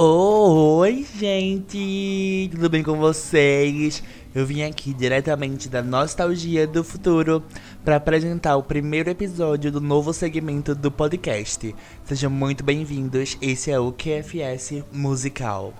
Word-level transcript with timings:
Oi, 0.00 1.04
gente! 1.18 2.48
Tudo 2.52 2.70
bem 2.70 2.84
com 2.84 2.96
vocês? 2.96 4.00
Eu 4.32 4.46
vim 4.46 4.62
aqui 4.62 4.94
diretamente 4.94 5.68
da 5.68 5.82
Nostalgia 5.82 6.68
do 6.68 6.84
Futuro 6.84 7.42
para 7.84 7.96
apresentar 7.96 8.54
o 8.54 8.62
primeiro 8.62 9.10
episódio 9.10 9.72
do 9.72 9.80
novo 9.80 10.12
segmento 10.12 10.72
do 10.72 10.88
podcast. 10.88 11.74
Sejam 12.04 12.30
muito 12.30 12.62
bem-vindos, 12.62 13.36
esse 13.42 13.72
é 13.72 13.80
o 13.80 13.90
QFS 13.92 14.84
Musical. 14.92 15.74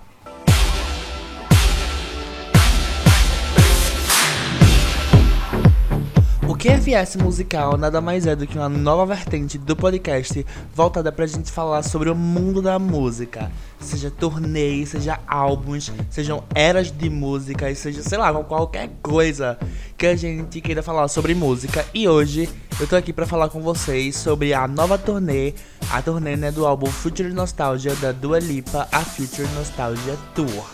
QFS 6.59 7.15
Musical 7.23 7.77
nada 7.77 8.01
mais 8.01 8.27
é 8.27 8.35
do 8.35 8.45
que 8.45 8.59
uma 8.59 8.69
nova 8.69 9.07
vertente 9.07 9.57
do 9.57 9.77
podcast 9.77 10.45
voltada 10.75 11.13
pra 11.13 11.25
gente 11.25 11.53
falar 11.53 11.85
sobre 11.85 12.11
o 12.11 12.17
mundo 12.17 12.61
da 12.61 12.81
música. 12.81 13.49
Seja 13.79 14.11
turnês, 14.11 14.89
seja 14.89 15.21
álbuns, 15.29 15.93
sejam 16.11 16.43
eras 16.53 16.91
de 16.91 17.09
música, 17.09 17.73
seja, 17.77 18.03
sei 18.03 18.19
lá, 18.19 18.35
qualquer 18.43 18.91
coisa 19.01 19.57
que 19.97 20.05
a 20.05 20.17
gente 20.17 20.61
queira 20.61 20.83
falar 20.83 21.07
sobre 21.07 21.33
música. 21.33 21.87
E 21.95 22.09
hoje 22.09 22.49
eu 22.81 22.89
tô 22.89 22.97
aqui 22.97 23.13
para 23.13 23.25
falar 23.25 23.51
com 23.51 23.63
vocês 23.63 24.17
sobre 24.17 24.53
a 24.53 24.67
nova 24.67 24.99
turnê, 24.99 25.55
a 25.93 26.03
turnê 26.03 26.35
né, 26.35 26.51
do 26.51 26.67
álbum 26.67 26.87
Future 26.87 27.33
Nostalgia 27.33 27.95
da 27.95 28.11
Dua 28.11 28.41
Lipa, 28.41 28.89
a 28.91 29.01
Future 29.03 29.47
Nostalgia 29.55 30.17
Tour. 30.35 30.67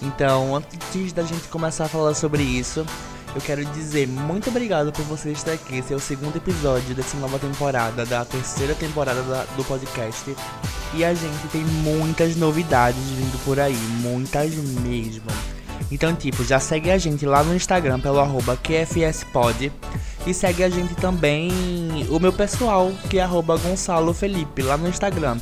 Então, 0.00 0.56
antes 0.56 1.12
da 1.12 1.22
gente 1.22 1.46
começar 1.48 1.84
a 1.84 1.88
falar 1.88 2.14
sobre 2.14 2.42
isso, 2.42 2.86
eu 3.36 3.42
quero 3.42 3.62
dizer 3.66 4.08
muito 4.08 4.48
obrigado 4.48 4.90
por 4.90 5.04
você 5.04 5.30
estar 5.30 5.52
aqui. 5.52 5.76
Esse 5.76 5.92
é 5.92 5.96
o 5.96 6.00
segundo 6.00 6.36
episódio 6.36 6.94
dessa 6.94 7.18
nova 7.18 7.38
temporada, 7.38 8.06
da 8.06 8.24
terceira 8.24 8.74
temporada 8.74 9.22
da, 9.22 9.44
do 9.56 9.62
podcast. 9.64 10.34
E 10.94 11.04
a 11.04 11.12
gente 11.12 11.46
tem 11.52 11.62
muitas 11.62 12.34
novidades 12.34 13.02
vindo 13.10 13.38
por 13.44 13.60
aí, 13.60 13.76
muitas 14.00 14.54
mesmo. 14.54 15.26
Então, 15.92 16.14
tipo, 16.14 16.42
já 16.44 16.58
segue 16.58 16.90
a 16.90 16.96
gente 16.96 17.26
lá 17.26 17.44
no 17.44 17.54
Instagram 17.54 18.00
pelo 18.00 18.20
arroba 18.20 18.56
QFSPod. 18.56 19.70
E 20.26 20.32
segue 20.32 20.64
a 20.64 20.70
gente 20.70 20.94
também 20.94 21.50
o 22.08 22.18
meu 22.18 22.32
pessoal, 22.32 22.90
que 23.10 23.18
é 23.18 23.22
arroba 23.22 23.58
Gonçalo 23.58 24.14
Felipe, 24.14 24.62
lá 24.62 24.78
no 24.78 24.88
Instagram. 24.88 25.36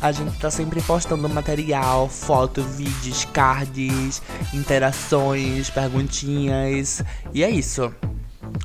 A 0.00 0.12
gente 0.12 0.38
tá 0.38 0.50
sempre 0.50 0.80
postando 0.80 1.28
material, 1.28 2.08
foto, 2.08 2.62
vídeos, 2.62 3.24
cards, 3.26 4.22
interações, 4.54 5.70
perguntinhas. 5.70 7.02
E 7.34 7.42
é 7.42 7.50
isso. 7.50 7.92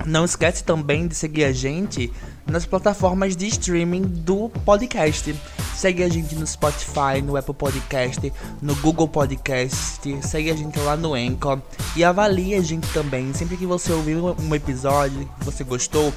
Não 0.06 0.26
esquece 0.26 0.64
também 0.64 1.08
de 1.08 1.16
seguir 1.16 1.46
a 1.46 1.52
gente 1.52 2.12
nas 2.46 2.66
plataformas 2.66 3.36
de 3.36 3.48
streaming 3.48 4.02
do 4.02 4.50
podcast. 4.66 5.36
Segue 5.76 6.04
a 6.04 6.10
gente 6.10 6.36
no 6.36 6.46
Spotify, 6.46 7.22
no 7.24 7.36
Apple 7.36 7.54
Podcast, 7.54 8.32
no 8.62 8.76
Google 8.76 9.08
Podcast, 9.08 10.22
segue 10.22 10.52
a 10.52 10.56
gente 10.56 10.80
lá 10.80 10.96
no 10.96 11.16
Anchor 11.16 11.60
e 11.96 12.04
avalie 12.04 12.54
a 12.56 12.62
gente 12.62 12.88
também. 12.94 13.34
Sempre 13.34 13.58
que 13.58 13.66
você 13.66 13.92
ouvir 13.92 14.18
um 14.18 14.56
episódio 14.56 15.28
você 15.40 15.64
gostou, 15.64 16.14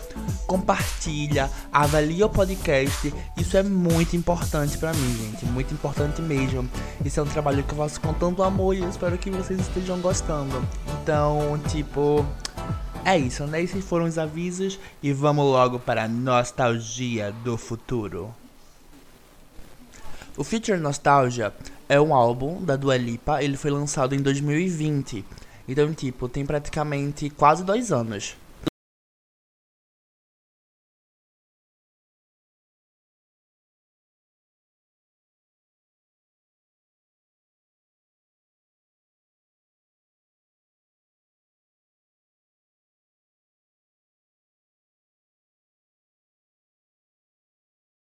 compartilha, 0.47 1.51
avalia 1.73 2.27
o 2.27 2.31
podcast. 2.31 3.13
Isso 3.37 3.57
é 3.57 3.63
muito 3.63 4.17
importante 4.17 4.77
para 4.79 4.93
mim, 4.93 5.17
gente, 5.17 5.47
muito 5.47 5.73
importante 5.73 6.21
mesmo. 6.23 6.69
Isso 7.05 7.21
é 7.21 7.23
um 7.23 7.27
trabalho 7.27 7.63
que 7.63 7.73
eu 7.73 7.79
faço 7.79 8.01
com 8.01 8.13
tanto 8.13 8.43
amor 8.43 8.75
e 8.75 8.81
eu 8.81 8.89
espero 8.89 9.19
que 9.19 9.31
vocês 9.31 9.59
estejam 9.61 9.99
gostando. 10.01 10.63
Então, 11.03 11.61
tipo, 11.69 12.25
é 13.07 13.17
isso, 13.17 13.47
né? 13.47 13.62
Esses 13.62 13.85
foram 13.85 14.05
os 14.05 14.19
avisos 14.19 14.81
e 15.01 15.12
vamos 15.12 15.45
logo 15.45 15.79
para 15.79 16.03
a 16.03 16.09
nostalgia 16.09 17.31
do 17.45 17.57
futuro. 17.57 18.35
O 20.37 20.43
Future 20.43 20.77
Nostalgia 20.77 21.55
é 21.89 22.01
um 22.01 22.12
álbum 22.12 22.61
da 22.65 22.75
Dua 22.75 22.97
Lipa, 22.97 23.41
ele 23.41 23.57
foi 23.57 23.71
lançado 23.71 24.12
em 24.12 24.19
2020. 24.19 25.25
Então, 25.69 25.95
tipo, 25.95 26.29
tem 26.29 26.45
praticamente 26.45 27.31
quase 27.31 27.62
dois 27.65 27.93
anos. 27.93 28.37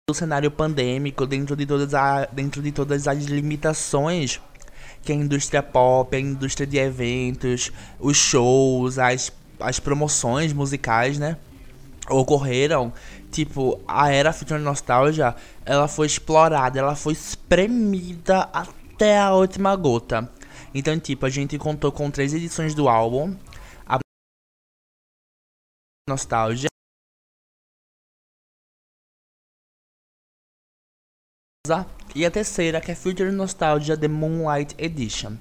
Do 0.08 0.14
cenário 0.14 0.52
pandêmico, 0.52 1.26
dentro 1.26 1.56
de 1.56 1.66
todas, 1.66 1.92
a, 1.92 2.26
dentro 2.26 2.62
de 2.62 2.70
todas 2.70 3.08
as 3.08 3.24
limitações 3.24 4.40
que 5.02 5.10
a 5.10 5.14
indústria 5.16 5.64
pop, 5.64 6.14
a 6.16 6.20
indústria 6.20 6.64
de 6.64 6.78
eventos, 6.78 7.72
os 7.98 8.16
shows, 8.16 9.00
as, 9.00 9.32
as 9.58 9.80
promoções 9.80 10.52
musicais, 10.52 11.18
né? 11.18 11.36
Ocorreram, 12.08 12.92
tipo, 13.32 13.80
a 13.88 14.08
era 14.08 14.32
Future 14.32 14.60
Nostalgia, 14.60 15.34
ela 15.64 15.88
foi 15.88 16.06
explorada, 16.06 16.78
ela 16.78 16.94
foi 16.94 17.12
espremida 17.12 18.48
até 18.52 19.18
a 19.18 19.34
última 19.34 19.74
gota. 19.74 20.30
Então, 20.72 20.96
tipo, 21.00 21.26
a 21.26 21.30
gente 21.30 21.58
contou 21.58 21.90
com 21.90 22.12
três 22.12 22.32
edições 22.32 22.76
do 22.76 22.88
álbum. 22.88 23.34
A 23.84 23.98
Nostalgia. 26.08 26.68
E 32.14 32.24
a 32.24 32.30
terceira 32.30 32.80
que 32.80 32.90
é 32.90 32.94
Future 32.94 33.30
Nostalgia 33.30 33.96
The 33.96 34.08
Moonlight 34.08 34.74
Edition. 34.78 35.34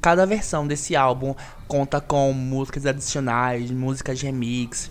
Cada 0.00 0.26
versão 0.26 0.66
desse 0.66 0.96
álbum 0.96 1.34
conta 1.68 2.00
com 2.00 2.32
músicas 2.32 2.86
adicionais, 2.86 3.70
músicas 3.70 4.20
remix. 4.20 4.90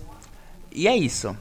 E 0.71 0.87
é 0.87 0.95
isso. 0.95 1.35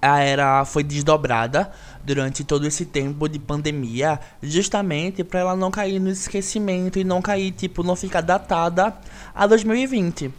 A 0.00 0.20
era 0.20 0.64
foi 0.64 0.84
desdobrada 0.84 1.72
durante 2.04 2.44
todo 2.44 2.66
esse 2.66 2.84
tempo 2.84 3.28
de 3.28 3.38
pandemia, 3.38 4.20
justamente 4.42 5.24
para 5.24 5.40
ela 5.40 5.56
não 5.56 5.70
cair 5.70 5.98
no 5.98 6.10
esquecimento 6.10 6.98
e 6.98 7.04
não 7.04 7.20
cair, 7.20 7.50
tipo, 7.50 7.82
não 7.82 7.96
ficar 7.96 8.20
datada 8.20 8.94
a 9.34 9.46
2020. 9.46 10.30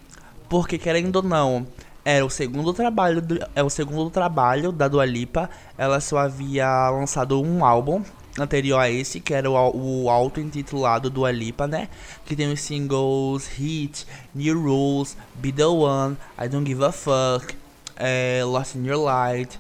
Porque 0.48 0.78
querendo 0.78 1.18
ou 1.18 1.24
não, 1.24 1.68
era 2.10 2.26
o 2.26 2.30
segundo 2.30 2.74
trabalho 2.74 3.22
do, 3.22 3.38
é 3.54 3.62
o 3.62 3.70
segundo 3.70 4.10
trabalho 4.10 4.72
da 4.72 4.88
Dua 4.88 5.04
Lipa. 5.04 5.50
Ela 5.78 6.00
só 6.00 6.20
havia 6.20 6.90
lançado 6.90 7.42
um 7.42 7.66
álbum 7.66 8.02
anterior 8.40 8.80
a 8.80 8.90
esse, 8.90 9.20
que 9.20 9.34
era 9.34 9.52
o, 9.52 10.04
o 10.06 10.10
auto-intitulado 10.10 11.10
Dua 11.10 11.34
Lipa, 11.34 11.68
né? 11.68 11.90
Que 12.26 12.34
tem 12.34 12.50
os 12.50 12.62
singles 12.62 13.48
Hit, 13.48 14.08
New 14.34 14.58
Rules, 14.58 15.18
Be 15.36 15.52
The 15.52 15.66
One, 15.66 16.16
I 16.42 16.48
Don't 16.48 16.66
Give 16.66 16.82
A 16.86 16.94
Fuck, 16.94 17.54
é, 17.98 18.42
Lost 18.46 18.76
In 18.76 18.86
Your 18.86 19.04
Light. 19.04 19.60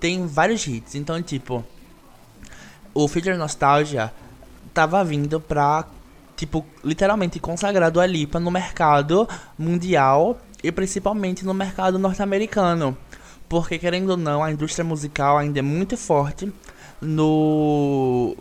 Tem 0.00 0.26
vários 0.26 0.66
hits, 0.66 0.96
então 0.96 1.22
tipo... 1.22 1.64
O 2.92 3.06
Future 3.06 3.36
Nostalgia 3.36 4.12
tava 4.72 5.04
vindo 5.04 5.40
pra, 5.40 5.84
tipo, 6.36 6.66
literalmente 6.82 7.38
consagrar 7.38 7.92
Dua 7.92 8.04
Lipa 8.04 8.40
no 8.40 8.50
mercado 8.50 9.28
mundial 9.56 10.40
e 10.64 10.72
principalmente 10.72 11.44
no 11.44 11.52
mercado 11.52 11.98
norte-americano, 11.98 12.96
porque 13.46 13.78
querendo 13.78 14.08
ou 14.08 14.16
não, 14.16 14.42
a 14.42 14.50
indústria 14.50 14.82
musical 14.82 15.36
ainda 15.36 15.58
é 15.58 15.62
muito 15.62 15.94
forte 15.94 16.50
no 17.02 18.34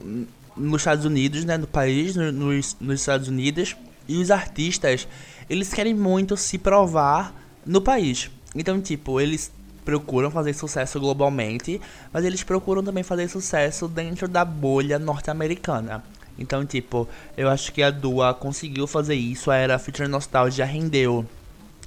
nos 0.55 0.81
Estados 0.81 1.03
Unidos, 1.03 1.43
né, 1.43 1.57
no 1.57 1.67
país, 1.67 2.15
no, 2.15 2.31
nos, 2.31 2.77
nos 2.79 3.01
Estados 3.01 3.27
Unidos, 3.27 3.75
e 4.07 4.17
os 4.17 4.31
artistas, 4.31 5.05
eles 5.49 5.73
querem 5.73 5.93
muito 5.93 6.37
se 6.37 6.57
provar 6.57 7.33
no 7.65 7.81
país. 7.81 8.31
Então, 8.55 8.79
tipo, 8.79 9.19
eles 9.19 9.51
procuram 9.83 10.31
fazer 10.31 10.53
sucesso 10.53 10.99
globalmente, 11.01 11.81
mas 12.13 12.23
eles 12.23 12.41
procuram 12.41 12.81
também 12.81 13.03
fazer 13.03 13.27
sucesso 13.27 13.87
dentro 13.87 14.29
da 14.29 14.45
bolha 14.45 14.97
norte-americana. 14.97 16.01
Então, 16.39 16.65
tipo, 16.65 17.05
eu 17.35 17.49
acho 17.49 17.73
que 17.73 17.83
a 17.83 17.91
Dua 17.91 18.33
conseguiu 18.33 18.87
fazer 18.87 19.15
isso, 19.15 19.51
a 19.51 19.57
era 19.57 19.77
Future 19.77 20.07
Nostalgia 20.07 20.63
rendeu 20.63 21.25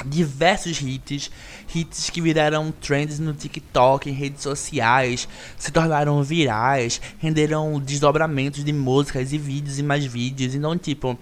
diversos 0.06 0.80
hits, 0.80 1.30
hits 1.74 2.10
que 2.10 2.20
viraram 2.20 2.72
trends 2.72 3.18
no 3.18 3.34
TikTok, 3.34 4.08
em 4.08 4.12
redes 4.12 4.42
sociais, 4.42 5.28
se 5.58 5.70
tornaram 5.72 6.22
virais, 6.22 7.00
renderam 7.18 7.80
desdobramentos 7.80 8.64
de 8.64 8.72
músicas 8.72 9.32
e 9.32 9.38
vídeos 9.38 9.78
e 9.78 9.82
mais 9.82 10.04
vídeos, 10.04 10.54
e 10.54 10.58
não 10.58 10.78
tipo, 10.78 11.18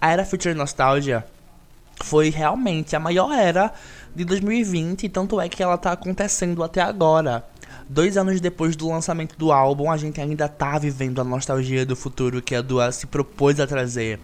a 0.00 0.10
era 0.10 0.24
Future 0.24 0.54
Nostalgia 0.54 1.24
foi 2.04 2.30
realmente 2.30 2.94
a 2.94 3.00
maior 3.00 3.32
era 3.32 3.72
de 4.14 4.24
2020, 4.24 5.08
tanto 5.08 5.40
é 5.40 5.48
que 5.48 5.62
ela 5.62 5.76
tá 5.76 5.92
acontecendo 5.92 6.62
até 6.62 6.80
agora. 6.80 7.44
Dois 7.88 8.16
anos 8.16 8.40
depois 8.40 8.76
do 8.76 8.88
lançamento 8.88 9.36
do 9.38 9.50
álbum, 9.50 9.90
a 9.90 9.96
gente 9.96 10.20
ainda 10.20 10.48
tá 10.48 10.78
vivendo 10.78 11.20
a 11.20 11.24
nostalgia 11.24 11.86
do 11.86 11.96
futuro 11.96 12.42
que 12.42 12.54
a 12.54 12.62
Dua 12.62 12.92
se 12.92 13.06
propôs 13.06 13.58
a 13.60 13.66
trazer. 13.66 14.20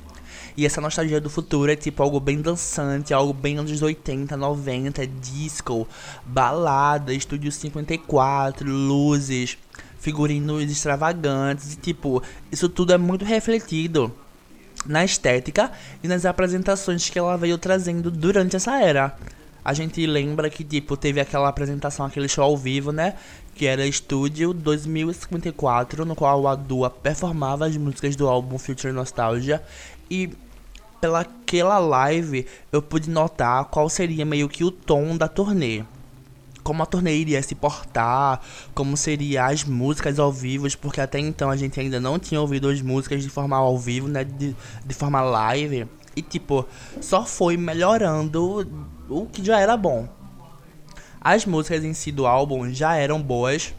E 0.57 0.65
essa 0.65 0.81
nostalgia 0.81 1.21
do 1.21 1.29
futuro 1.29 1.71
é 1.71 1.77
tipo 1.77 2.03
algo 2.03 2.21
bem 2.21 2.41
dançante, 2.41 3.13
algo 3.13 3.33
bem 3.33 3.59
anos 3.59 3.83
80, 3.83 4.37
90, 4.37 5.07
disco, 5.07 5.87
balada, 6.25 7.13
estúdio 7.13 7.51
54, 7.51 8.71
luzes, 8.71 9.59
figurinos 9.99 10.71
extravagantes 10.71 11.73
e 11.73 11.77
tipo, 11.77 12.23
isso 12.53 12.69
tudo 12.69 12.93
é 12.93 12.99
muito 12.99 13.25
refletido 13.25 14.13
na 14.87 15.05
estética 15.05 15.73
e 16.03 16.09
nas 16.09 16.25
apresentações 16.25 17.09
que 17.09 17.19
ela 17.19 17.37
veio 17.37 17.59
trazendo 17.59 18.11
durante 18.11 18.55
essa 18.55 18.81
era. 18.81 19.17
A 19.65 19.73
gente 19.73 20.05
lembra 20.07 20.51
que, 20.51 20.63
tipo, 20.63 20.95
teve 20.95 21.21
aquela 21.21 21.49
apresentação, 21.49 22.05
aquele 22.05 22.29
show 22.29 22.45
ao 22.45 22.55
vivo, 22.55 22.93
né? 22.93 23.15
Que 23.55 23.65
era 23.65 23.87
Estúdio 23.87 24.53
2054, 24.53 26.05
no 26.05 26.15
qual 26.15 26.47
a 26.47 26.55
Dua 26.55 26.91
performava 26.91 27.65
as 27.65 27.75
músicas 27.75 28.15
do 28.15 28.29
álbum 28.29 28.59
Future 28.59 28.93
Nostalgia. 28.93 29.63
E 30.11 30.31
pelaquela 31.05 31.79
live 31.79 32.47
eu 32.73 32.81
pude 32.81 33.11
notar 33.11 33.67
qual 33.67 33.91
seria 33.91 34.25
meio 34.25 34.49
que 34.49 34.65
o 34.65 34.71
tom 34.71 35.19
da 35.19 35.29
turnê. 35.29 35.85
Como 36.63 36.83
a 36.83 36.87
turnê 36.87 37.15
iria 37.15 37.43
se 37.43 37.55
portar, 37.55 38.41
como 38.75 38.97
seriam 38.97 39.45
as 39.45 39.65
músicas 39.65 40.19
ao 40.19 40.33
vivo, 40.33 40.67
porque 40.79 41.03
até 41.03 41.19
então 41.19 41.51
a 41.51 41.57
gente 41.57 41.79
ainda 41.79 42.01
não 42.01 42.19
tinha 42.19 42.41
ouvido 42.41 42.71
as 42.71 42.81
músicas 42.81 43.23
de 43.23 43.29
forma 43.29 43.55
ao 43.55 43.79
vivo, 43.79 44.09
né? 44.09 44.25
De, 44.25 44.57
de 44.83 44.95
forma 44.95 45.21
live. 45.21 45.87
E 46.17 46.23
tipo, 46.23 46.67
só 47.03 47.27
foi 47.27 47.59
melhorando 47.59 48.67
o 49.07 49.27
que 49.27 49.45
já 49.45 49.61
era 49.61 49.77
bom. 49.77 50.09
As 51.21 51.45
músicas 51.45 51.85
em 51.85 51.93
si 51.93 52.11
do 52.11 52.27
álbum 52.27 52.73
já 52.73 52.97
eram 52.97 53.21
boas, 53.21 53.75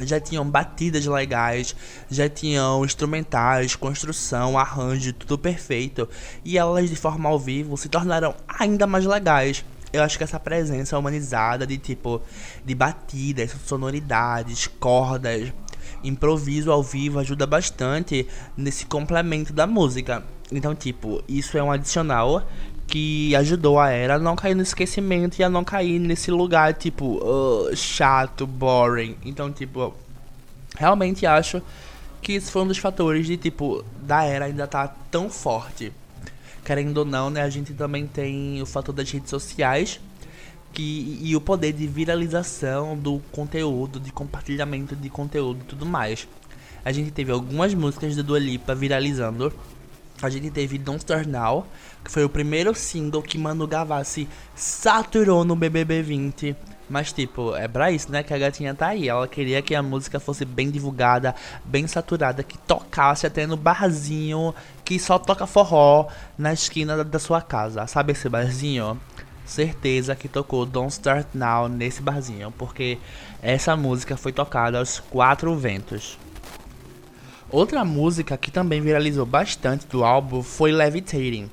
já 0.00 0.18
tinham 0.18 0.48
batidas 0.48 1.06
legais, 1.06 1.74
já 2.10 2.28
tinham 2.28 2.84
instrumentais, 2.84 3.76
construção, 3.76 4.58
arranjo, 4.58 5.12
tudo 5.12 5.38
perfeito. 5.38 6.08
E 6.44 6.58
elas 6.58 6.90
de 6.90 6.96
forma 6.96 7.28
ao 7.28 7.38
vivo 7.38 7.76
se 7.76 7.88
tornaram 7.88 8.34
ainda 8.48 8.86
mais 8.86 9.04
legais. 9.04 9.64
Eu 9.92 10.02
acho 10.02 10.18
que 10.18 10.24
essa 10.24 10.40
presença 10.40 10.98
humanizada 10.98 11.64
de 11.64 11.78
tipo 11.78 12.20
de 12.64 12.74
batidas, 12.74 13.54
sonoridades, 13.64 14.66
cordas, 14.66 15.52
improviso 16.02 16.72
ao 16.72 16.82
vivo 16.82 17.20
ajuda 17.20 17.46
bastante 17.46 18.26
nesse 18.56 18.86
complemento 18.86 19.52
da 19.52 19.66
música. 19.66 20.24
Então, 20.50 20.74
tipo, 20.74 21.22
isso 21.28 21.56
é 21.56 21.62
um 21.62 21.70
adicional 21.70 22.44
que 22.86 23.34
ajudou 23.36 23.78
a 23.78 23.90
Era 23.90 24.16
a 24.16 24.18
não 24.18 24.36
cair 24.36 24.54
no 24.54 24.62
esquecimento 24.62 25.38
e 25.38 25.44
a 25.44 25.48
não 25.48 25.64
cair 25.64 25.98
nesse 25.98 26.30
lugar, 26.30 26.74
tipo, 26.74 27.18
uh, 27.24 27.74
chato, 27.76 28.46
boring. 28.46 29.16
Então, 29.24 29.50
tipo, 29.50 29.94
realmente 30.76 31.26
acho 31.26 31.62
que 32.20 32.34
isso 32.34 32.50
foi 32.50 32.62
um 32.62 32.66
dos 32.66 32.78
fatores 32.78 33.26
de, 33.26 33.36
tipo, 33.36 33.84
da 34.02 34.24
Era 34.24 34.46
ainda 34.46 34.66
tá 34.66 34.88
tão 35.10 35.28
forte. 35.28 35.92
Querendo 36.64 36.98
ou 36.98 37.04
não, 37.04 37.28
né, 37.28 37.42
a 37.42 37.50
gente 37.50 37.74
também 37.74 38.06
tem 38.06 38.62
o 38.62 38.66
fator 38.66 38.94
das 38.94 39.10
redes 39.10 39.28
sociais 39.28 40.00
que, 40.72 41.20
e 41.22 41.36
o 41.36 41.40
poder 41.40 41.72
de 41.72 41.86
viralização 41.86 42.96
do 42.96 43.20
conteúdo, 43.30 44.00
de 44.00 44.10
compartilhamento 44.10 44.96
de 44.96 45.08
conteúdo 45.08 45.60
e 45.62 45.64
tudo 45.64 45.86
mais. 45.86 46.26
A 46.84 46.92
gente 46.92 47.10
teve 47.10 47.30
algumas 47.30 47.72
músicas 47.72 48.16
do 48.16 48.22
Dua 48.22 48.38
Lipa 48.38 48.74
viralizando 48.74 49.52
a 50.24 50.30
gente 50.30 50.50
teve 50.50 50.78
Don't 50.78 50.98
Start 50.98 51.26
Now, 51.26 51.66
que 52.04 52.10
foi 52.10 52.24
o 52.24 52.28
primeiro 52.28 52.74
single 52.74 53.22
que 53.22 53.38
Manu 53.38 53.66
Gavassi 53.66 54.28
saturou 54.54 55.44
no 55.44 55.54
BBB 55.54 56.02
20. 56.02 56.56
Mas, 56.88 57.12
tipo, 57.12 57.56
é 57.56 57.66
pra 57.66 57.90
isso, 57.90 58.12
né? 58.12 58.22
Que 58.22 58.34
a 58.34 58.38
gatinha 58.38 58.74
tá 58.74 58.88
aí. 58.88 59.08
Ela 59.08 59.26
queria 59.26 59.62
que 59.62 59.74
a 59.74 59.82
música 59.82 60.20
fosse 60.20 60.44
bem 60.44 60.70
divulgada, 60.70 61.34
bem 61.64 61.86
saturada, 61.86 62.42
que 62.42 62.58
tocasse 62.58 63.26
até 63.26 63.46
no 63.46 63.56
barzinho 63.56 64.54
que 64.84 64.98
só 64.98 65.18
toca 65.18 65.46
forró 65.46 66.08
na 66.36 66.52
esquina 66.52 67.02
da 67.02 67.18
sua 67.18 67.40
casa. 67.40 67.86
Sabe 67.86 68.12
esse 68.12 68.28
barzinho? 68.28 69.00
Certeza 69.46 70.14
que 70.14 70.28
tocou 70.28 70.64
Don't 70.66 70.92
Start 70.92 71.28
Now 71.34 71.68
nesse 71.68 72.02
barzinho, 72.02 72.50
porque 72.56 72.98
essa 73.42 73.76
música 73.76 74.16
foi 74.16 74.32
tocada 74.32 74.78
aos 74.78 75.00
quatro 75.00 75.54
ventos. 75.56 76.18
Outra 77.54 77.84
música 77.84 78.36
que 78.36 78.50
também 78.50 78.80
viralizou 78.80 79.24
bastante 79.24 79.86
do 79.86 80.02
álbum 80.02 80.42
foi 80.42 80.72
Levitating. 80.72 81.48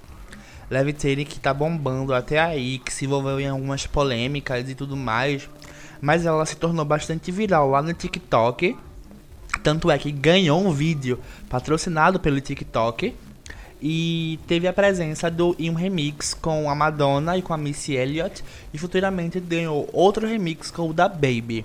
Levitating 0.68 1.25
que 1.25 1.39
tá 1.39 1.53
bombando 1.53 2.12
até 2.12 2.39
aí, 2.39 2.80
que 2.80 2.92
se 2.92 3.06
envolveu 3.06 3.39
em 3.39 3.48
algumas 3.48 3.86
polêmicas 3.86 4.68
e 4.68 4.74
tudo 4.74 4.98
mais. 4.98 5.48
Mas 6.01 6.25
ela 6.25 6.44
se 6.44 6.56
tornou 6.56 6.83
bastante 6.83 7.31
viral 7.31 7.69
lá 7.69 7.83
no 7.83 7.94
TikTok. 7.94 8.75
Tanto 9.62 9.92
é 9.92 9.98
que 10.00 10.12
ganhou 10.12 10.59
um 10.65 10.71
vídeo 10.71 11.19
patrocinado 11.48 12.19
pelo 12.19 12.42
TikTok. 12.42 13.13
E 13.80 14.39
teve 14.48 14.68
a 14.68 14.74
presença 14.74 15.30
do, 15.30 15.56
em 15.59 15.69
um 15.69 15.75
remix 15.75 16.33
com 16.33 16.68
a 16.68 16.74
Madonna 16.74 17.38
e 17.38 17.44
com 17.44 17.53
a 17.53 17.57
Missy 17.57 17.94
Elliott. 17.94 18.44
E 18.74 18.77
futuramente 18.80 19.39
ganhou 19.39 19.88
outro 19.94 20.27
remix 20.27 20.71
com 20.71 20.89
o 20.89 20.94
da 20.94 21.07
Baby. 21.07 21.63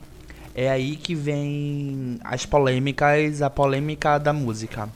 É 0.58 0.70
aí 0.70 0.96
que 0.96 1.14
vem 1.14 2.18
as 2.24 2.46
polêmicas, 2.46 3.42
a 3.42 3.50
polêmica 3.50 4.16
da 4.16 4.32
música. 4.32 4.88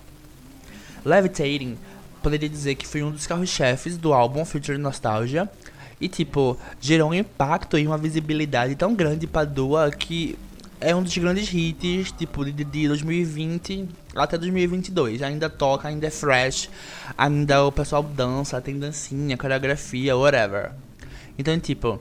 Levitating 1.04 1.76
poderia 2.22 2.48
dizer 2.48 2.76
que 2.76 2.86
foi 2.86 3.02
um 3.02 3.10
dos 3.10 3.26
carros-chefes 3.26 3.98
do 3.98 4.14
álbum 4.14 4.42
Future 4.46 4.78
Nostalgia. 4.78 5.46
E, 6.00 6.08
tipo, 6.08 6.58
gerou 6.80 7.10
um 7.10 7.14
impacto 7.14 7.78
e 7.78 7.86
uma 7.86 7.98
visibilidade 7.98 8.74
tão 8.74 8.94
grande 8.94 9.26
pra 9.26 9.44
Dua 9.44 9.90
que 9.90 10.38
é 10.80 10.96
um 10.96 11.02
dos 11.02 11.14
grandes 11.18 11.52
hits, 11.52 12.10
tipo, 12.12 12.42
de, 12.42 12.64
de 12.64 12.88
2020 12.88 13.86
até 14.16 14.38
2022. 14.38 15.20
Ainda 15.20 15.50
toca, 15.50 15.88
ainda 15.88 16.06
é 16.06 16.10
fresh, 16.10 16.70
ainda 17.18 17.66
o 17.66 17.70
pessoal 17.70 18.02
dança, 18.02 18.62
tem 18.62 18.78
dancinha, 18.78 19.36
coreografia, 19.36 20.16
whatever. 20.16 20.72
Então, 21.38 21.60
tipo, 21.60 22.00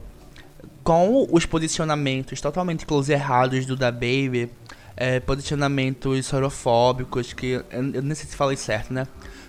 com 0.89 1.27
os 1.31 1.45
posicionamentos 1.45 2.41
totalmente 2.41 2.83
close 2.83 3.13
errados 3.13 3.63
do 3.63 3.75
da 3.75 3.91
Baby, 3.91 4.50
é, 4.97 5.19
posicionamentos 5.19 6.25
sorofóbicos, 6.25 7.31
que 7.31 7.62
eu, 7.71 7.83
nem 7.83 8.15
sei 8.15 8.25
se 8.25 8.36
falei 8.36 8.57
certo, 8.57 8.91
né? 8.91 9.06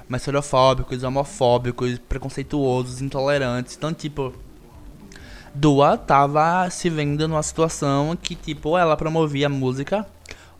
Mas 0.06 0.20
sorofóbicos, 0.20 1.02
homofóbicos, 1.02 1.98
preconceituosos, 1.98 3.00
intolerantes. 3.00 3.74
Então, 3.74 3.94
tipo, 3.94 4.34
Dua 5.54 5.96
tava 5.96 6.68
se 6.68 6.90
vendo 6.90 7.26
numa 7.26 7.42
situação 7.42 8.14
que, 8.20 8.34
tipo, 8.34 8.76
ela 8.76 8.94
promovia 8.94 9.46
a 9.46 9.48
música, 9.48 10.06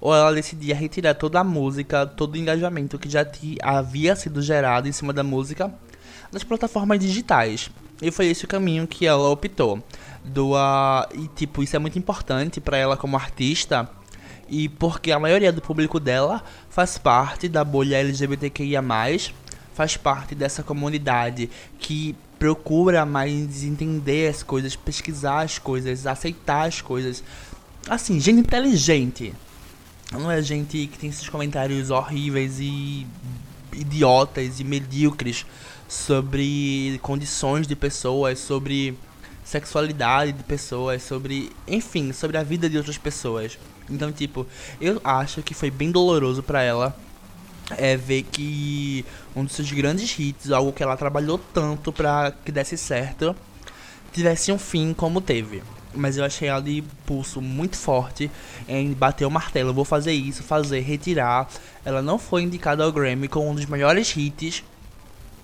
ou 0.00 0.15
ela 0.15 0.32
decidia 0.32 0.75
retirar 0.75 1.12
toda 1.12 1.41
a 1.41 1.44
música, 1.44 2.06
todo 2.06 2.37
o 2.37 2.38
engajamento 2.38 2.99
que 2.99 3.11
já 3.11 3.27
havia 3.62 4.17
sido 4.17 4.41
gerado 4.41 4.88
em 4.88 4.93
cima 4.93 5.12
da 5.12 5.23
música 5.23 5.71
das 6.32 6.43
plataformas 6.43 6.99
digitais. 7.00 7.71
E 8.00 8.11
foi 8.11 8.29
esse 8.29 8.47
o 8.47 8.49
caminho 8.49 8.87
que 8.87 9.05
ela 9.05 9.29
optou 9.29 9.82
do 10.25 10.52
uh, 10.52 11.06
e 11.14 11.28
tipo 11.28 11.62
isso 11.62 11.76
é 11.76 11.78
muito 11.78 11.99
importante 11.99 12.61
para 12.61 12.76
ela 12.76 12.96
como 12.96 13.17
artista 13.17 13.88
e 14.50 14.69
porque 14.69 15.12
a 15.12 15.19
maioria 15.19 15.52
do 15.52 15.62
público 15.62 16.00
dela 16.00 16.43
faz 16.69 16.99
parte 16.99 17.49
da 17.49 17.62
bolha 17.62 17.96
LGBTQIA+, 17.96 18.82
faz 19.72 19.96
parte 19.96 20.34
dessa 20.34 20.62
comunidade 20.62 21.48
que 21.79 22.17
procura 22.39 23.06
mais 23.06 23.62
entender 23.62 24.29
as 24.29 24.43
coisas, 24.43 24.74
pesquisar 24.74 25.43
as 25.43 25.58
coisas, 25.58 26.06
aceitar 26.06 26.67
as 26.67 26.81
coisas. 26.81 27.22
Assim, 27.89 28.19
gente 28.19 28.41
inteligente. 28.41 29.32
Não 30.10 30.29
é 30.29 30.43
gente 30.43 30.89
que 30.89 30.98
tem 30.98 31.10
esses 31.10 31.29
comentários 31.29 31.91
horríveis 31.91 32.58
e 32.58 33.06
idiotas 33.72 34.58
e 34.58 34.65
medíocres 34.65 35.46
sobre 35.86 36.98
condições 37.03 37.69
de 37.69 37.77
pessoas, 37.77 38.41
sobre 38.41 38.98
sexualidade 39.44 40.32
de 40.32 40.44
pessoas, 40.44 41.03
sobre, 41.03 41.51
enfim, 41.67 42.13
sobre 42.13 42.37
a 42.37 42.43
vida 42.43 42.69
de 42.69 42.77
outras 42.77 42.99
pessoas. 42.99 43.59
Então, 43.89 44.13
tipo, 44.13 44.47
eu 44.81 45.01
acho 45.03 45.43
que 45.43 45.55
foi 45.55 45.70
bem 45.70 45.91
doloroso 45.91 46.43
para 46.43 46.63
ela 46.63 46.97
é 47.77 47.97
ver 47.97 48.23
que 48.25 49.05
um 49.35 49.44
dos 49.44 49.55
seus 49.55 49.70
grandes 49.70 50.19
hits, 50.19 50.51
algo 50.51 50.73
que 50.73 50.82
ela 50.82 50.97
trabalhou 50.97 51.39
tanto 51.53 51.93
para 51.93 52.32
que 52.44 52.51
desse 52.51 52.77
certo, 52.77 53.35
tivesse 54.13 54.51
um 54.51 54.59
fim 54.59 54.93
como 54.93 55.20
teve. 55.20 55.63
Mas 55.94 56.17
eu 56.17 56.25
achei 56.25 56.49
ela 56.49 56.61
de 56.61 56.85
pulso 57.05 57.41
muito 57.41 57.77
forte 57.77 58.31
em 58.69 58.93
bater 58.93 59.25
o 59.25 59.31
martelo. 59.31 59.75
Vou 59.75 59.85
fazer 59.85 60.13
isso, 60.13 60.43
fazer, 60.43 60.81
retirar. 60.81 61.49
Ela 61.85 62.01
não 62.01 62.19
foi 62.19 62.43
indicada 62.43 62.85
ao 62.85 62.93
Grammy 62.93 63.27
como 63.29 63.51
um 63.51 63.55
dos 63.55 63.67
melhores 63.67 64.15
hits 64.17 64.63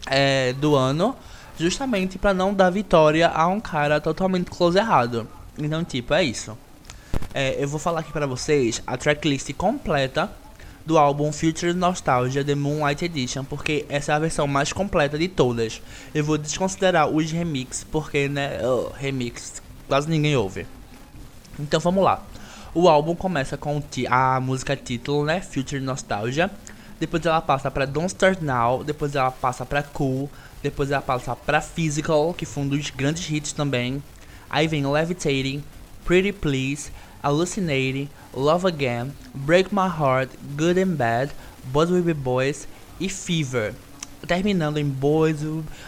é, 0.06 0.52
do 0.52 0.76
ano 0.76 1.16
justamente 1.58 2.18
para 2.18 2.34
não 2.34 2.52
dar 2.52 2.70
vitória 2.70 3.28
a 3.28 3.46
um 3.46 3.60
cara 3.60 4.00
totalmente 4.00 4.50
close 4.50 4.78
errado. 4.78 5.28
Então, 5.58 5.84
tipo, 5.84 6.14
é 6.14 6.22
isso. 6.22 6.56
É, 7.32 7.62
eu 7.62 7.68
vou 7.68 7.78
falar 7.78 8.00
aqui 8.00 8.12
para 8.12 8.26
vocês 8.26 8.82
a 8.86 8.96
tracklist 8.96 9.52
completa 9.54 10.30
do 10.86 10.96
álbum 10.96 11.32
Future 11.32 11.72
Nostalgia 11.72 12.44
The 12.44 12.54
Moonlight 12.54 13.04
Edition, 13.04 13.44
porque 13.44 13.84
essa 13.88 14.12
é 14.12 14.14
a 14.14 14.18
versão 14.18 14.46
mais 14.46 14.72
completa 14.72 15.18
de 15.18 15.26
todas. 15.26 15.82
Eu 16.14 16.24
vou 16.24 16.38
desconsiderar 16.38 17.08
os 17.08 17.30
remix, 17.32 17.84
porque, 17.90 18.28
né, 18.28 18.60
oh, 18.64 18.92
remix 18.96 19.60
quase 19.88 20.08
ninguém 20.08 20.36
ouve. 20.36 20.66
Então 21.58 21.80
vamos 21.80 22.04
lá. 22.04 22.22
O 22.72 22.88
álbum 22.88 23.14
começa 23.16 23.56
com 23.56 23.82
a 24.08 24.40
música 24.40 24.76
título, 24.76 25.24
né, 25.24 25.40
Future 25.40 25.80
Nostalgia. 25.80 26.50
Depois 27.00 27.26
ela 27.26 27.40
passa 27.40 27.70
para 27.70 27.84
Don't 27.84 28.06
Start 28.08 28.40
Now, 28.40 28.84
depois 28.84 29.14
ela 29.14 29.30
passa 29.30 29.66
para 29.66 29.82
Cool, 29.82 30.30
depois 30.66 30.90
ela 30.90 31.00
passa 31.00 31.36
pra 31.36 31.60
Physical, 31.60 32.34
que 32.34 32.44
foi 32.44 32.64
um 32.64 32.68
dos 32.68 32.90
grandes 32.90 33.30
hits 33.30 33.52
também. 33.52 34.02
Aí 34.50 34.66
vem 34.66 34.84
Levitating, 34.84 35.62
Pretty 36.04 36.32
Please, 36.32 36.90
Hallucinating, 37.22 38.08
Love 38.34 38.66
Again, 38.66 39.12
Break 39.32 39.72
My 39.72 39.86
Heart, 39.86 40.30
Good 40.56 40.80
and 40.80 40.96
Bad, 40.96 41.32
Buzz 41.66 41.90
Will 41.90 42.02
Be 42.02 42.14
Boys 42.14 42.66
e 42.98 43.08
Fever. 43.08 43.74
Terminando 44.26 44.78
em 44.78 44.88
Boys, 44.88 45.38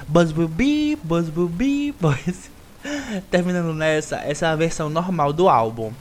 Buzz 0.06 0.32
Will 0.32 0.48
Be, 0.48 0.96
Buzz 1.02 1.28
Will 1.36 1.48
Be, 1.48 1.92
Boys. 2.00 2.48
Terminando 3.32 3.74
nessa, 3.74 4.18
essa 4.18 4.46
é 4.46 4.48
a 4.50 4.56
versão 4.56 4.88
normal 4.88 5.32
do 5.32 5.48
álbum. 5.48 5.92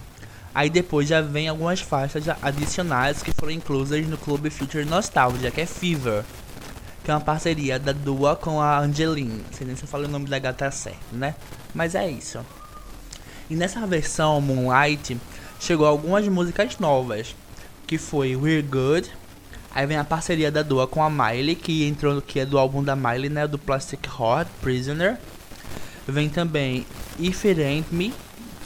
Aí 0.53 0.69
depois 0.69 1.07
já 1.07 1.19
vem 1.22 1.48
algumas 1.48 1.81
faixas 1.81 2.25
adicionais 2.43 3.24
que 3.24 3.31
foram 3.31 3.51
inclusas 3.51 4.05
no 4.07 4.19
Clube 4.19 4.51
Future 4.51 4.86
Nostalgia, 4.86 5.50
que 5.50 5.62
é 5.62 5.65
Fever. 5.65 6.24
Que 7.08 7.12
é 7.12 7.14
uma 7.14 7.22
parceria 7.22 7.80
da 7.80 7.94
Dua 7.94 8.36
com 8.36 8.60
a 8.60 8.80
Angeline. 8.80 9.38
Não 9.38 9.54
sei 9.54 9.66
nem 9.66 9.78
se 9.78 9.84
eu 9.84 9.88
falei 9.88 10.08
o 10.08 10.12
nome 10.12 10.28
da 10.28 10.38
gata 10.40 10.70
certo, 10.70 11.14
né? 11.14 11.36
Mas 11.74 11.96
é 11.96 12.06
isso. 12.12 12.46
E 13.50 13.56
nessa 13.56 13.88
versão 13.88 14.42
Moonlight 14.42 15.18
chegou 15.58 15.88
algumas 15.88 16.28
músicas 16.28 16.78
novas. 16.80 17.34
Que 17.88 17.98
foi 17.98 18.36
We're 18.36 18.62
Good. 18.62 19.10
Aí 19.74 19.86
vem 19.86 19.96
a 19.96 20.04
parceria 20.04 20.52
da 20.52 20.62
Dua 20.62 20.86
com 20.86 21.02
a 21.02 21.10
Miley, 21.10 21.56
que 21.56 21.88
entrou 21.88 22.22
que 22.22 22.42
é 22.42 22.46
do 22.46 22.60
álbum 22.60 22.84
da 22.84 22.94
Miley, 22.94 23.30
né? 23.30 23.48
Do 23.48 23.58
Plastic 23.58 24.06
Heart, 24.06 24.50
Prisoner. 24.60 25.18
Vem 26.06 26.28
também 26.28 26.86
If 27.18 27.46
It 27.46 27.62
Ain't 27.62 27.96
Me, 27.96 28.14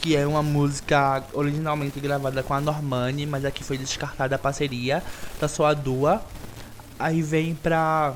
que 0.00 0.16
é 0.16 0.26
uma 0.26 0.42
música 0.42 1.22
originalmente 1.32 2.00
gravada 2.00 2.42
com 2.42 2.54
a 2.54 2.60
Normani, 2.60 3.24
mas 3.24 3.44
aqui 3.44 3.62
foi 3.62 3.78
descartada 3.78 4.34
a 4.34 4.38
parceria 4.38 5.00
da 5.40 5.46
sua 5.46 5.74
Dua. 5.74 6.20
Aí 6.98 7.22
vem 7.22 7.54
pra 7.54 8.14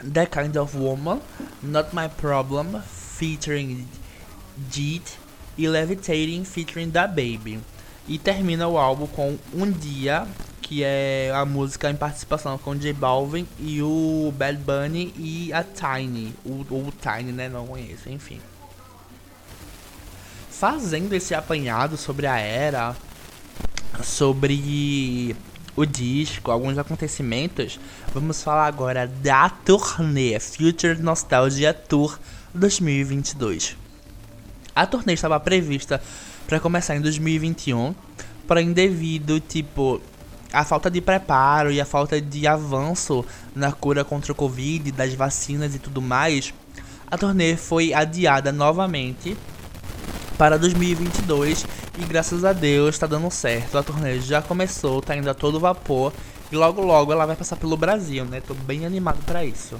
The 0.00 0.26
Kind 0.26 0.56
of 0.56 0.76
Woman, 0.76 1.20
Not 1.62 1.94
My 1.94 2.08
Problem, 2.08 2.80
featuring 2.82 3.86
Jeet 4.70 5.18
e 5.56 5.68
Levitating, 5.68 6.44
featuring 6.44 6.90
Da 6.90 7.06
Baby. 7.06 7.60
E 8.08 8.18
termina 8.18 8.66
o 8.66 8.78
álbum 8.78 9.06
com 9.06 9.38
Um 9.54 9.70
Dia, 9.70 10.26
que 10.60 10.82
é 10.82 11.32
a 11.34 11.44
música 11.44 11.90
em 11.90 11.96
participação 11.96 12.58
com 12.58 12.74
J 12.74 12.92
Balvin 12.92 13.46
e 13.58 13.80
o 13.82 14.32
Bad 14.36 14.58
Bunny 14.58 15.14
e 15.16 15.52
a 15.52 15.62
Tiny. 15.62 16.34
O, 16.44 16.62
o 16.70 16.92
Tiny, 17.00 17.32
né? 17.32 17.48
Não 17.48 17.66
conheço, 17.66 18.08
enfim 18.08 18.40
fazendo 20.62 21.12
esse 21.12 21.34
apanhado 21.34 21.96
sobre 21.96 22.24
a 22.24 22.38
era, 22.38 22.94
sobre 24.00 25.34
o 25.74 25.86
disco, 25.86 26.50
alguns 26.50 26.76
acontecimentos, 26.76 27.80
vamos 28.12 28.42
falar 28.42 28.66
agora 28.66 29.06
da 29.06 29.48
turnê 29.48 30.38
Future 30.38 31.00
Nostalgia 31.00 31.72
Tour 31.72 32.18
2022. 32.54 33.76
A 34.74 34.86
turnê 34.86 35.14
estava 35.14 35.38
prevista 35.40 36.02
para 36.46 36.60
começar 36.60 36.96
em 36.96 37.00
2021, 37.00 37.94
porém 38.46 38.72
devido 38.72 39.40
tipo 39.40 40.00
a 40.52 40.64
falta 40.64 40.90
de 40.90 41.00
preparo 41.00 41.72
e 41.72 41.80
a 41.80 41.86
falta 41.86 42.20
de 42.20 42.46
avanço 42.46 43.24
na 43.54 43.72
cura 43.72 44.04
contra 44.04 44.32
o 44.32 44.34
Covid, 44.34 44.92
das 44.92 45.14
vacinas 45.14 45.74
e 45.74 45.78
tudo 45.78 46.02
mais, 46.02 46.52
a 47.10 47.16
turnê 47.16 47.56
foi 47.56 47.94
adiada 47.94 48.52
novamente 48.52 49.36
para 50.36 50.58
2022 50.58 51.64
e 51.98 52.04
graças 52.04 52.44
a 52.44 52.52
Deus 52.52 52.94
está 52.94 53.06
dando 53.06 53.30
certo. 53.30 53.76
A 53.76 53.82
turnê 53.82 54.20
já 54.20 54.40
começou, 54.40 55.00
tá 55.02 55.16
indo 55.16 55.28
a 55.28 55.34
todo 55.34 55.60
vapor 55.60 56.12
e 56.50 56.56
logo 56.56 56.80
logo 56.80 57.12
ela 57.12 57.26
vai 57.26 57.36
passar 57.36 57.56
pelo 57.56 57.76
Brasil, 57.76 58.24
né? 58.24 58.40
Tô 58.40 58.54
bem 58.54 58.86
animado 58.86 59.22
para 59.24 59.44
isso. 59.44 59.76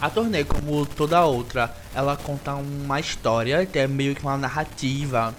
A 0.00 0.10
turnê, 0.10 0.44
como 0.44 0.84
toda 0.84 1.24
outra, 1.24 1.74
ela 1.94 2.16
conta 2.16 2.54
uma 2.54 3.00
história, 3.00 3.66
é 3.72 3.86
meio 3.86 4.14
que 4.14 4.22
uma 4.22 4.36
narrativa, 4.36 5.34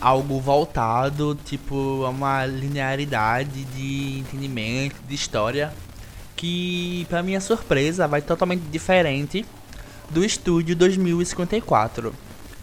algo 0.00 0.40
voltado, 0.40 1.36
tipo, 1.44 2.04
a 2.04 2.10
uma 2.10 2.46
linearidade 2.46 3.64
de 3.64 4.20
entendimento, 4.20 4.96
de 5.08 5.14
história, 5.14 5.74
que, 6.36 7.04
para 7.10 7.22
minha 7.22 7.40
surpresa, 7.40 8.06
vai 8.06 8.22
totalmente 8.22 8.62
diferente 8.62 9.44
do 10.08 10.24
estúdio 10.24 10.76
2054 10.76 12.14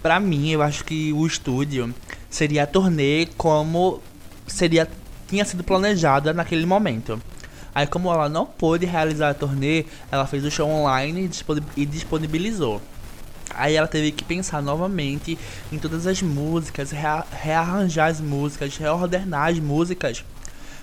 para 0.02 0.20
mim, 0.22 0.52
eu 0.52 0.62
acho 0.62 0.86
que 0.86 1.12
o 1.12 1.28
estúdio 1.28 1.94
seria 2.38 2.64
a 2.64 2.68
turnê 2.68 3.28
como 3.36 4.00
seria 4.46 4.88
tinha 5.28 5.44
sido 5.44 5.64
planejada 5.64 6.32
naquele 6.34 6.68
momento. 6.68 7.20
Aí 7.74 7.88
como 7.88 8.14
ela 8.14 8.30
não 8.30 8.46
pôde 8.46 8.86
realizar 8.86 9.32
a 9.32 9.34
turnê, 9.34 9.86
ela 10.12 10.28
fez 10.28 10.46
o 10.46 10.52
show 10.52 10.70
online 10.70 11.30
e 11.76 11.86
disponibilizou. 11.86 12.80
Aí 13.56 13.76
ela 13.76 13.88
teve 13.88 14.12
que 14.12 14.24
pensar 14.24 14.62
novamente 14.62 15.38
em 15.72 15.80
todas 15.80 16.06
as 16.06 16.22
músicas, 16.22 16.92
rea 16.92 17.26
rearranjar 17.32 18.10
as 18.12 18.22
músicas, 18.22 18.78
reordenar 18.78 19.50
as 19.50 19.60
músicas 19.60 20.24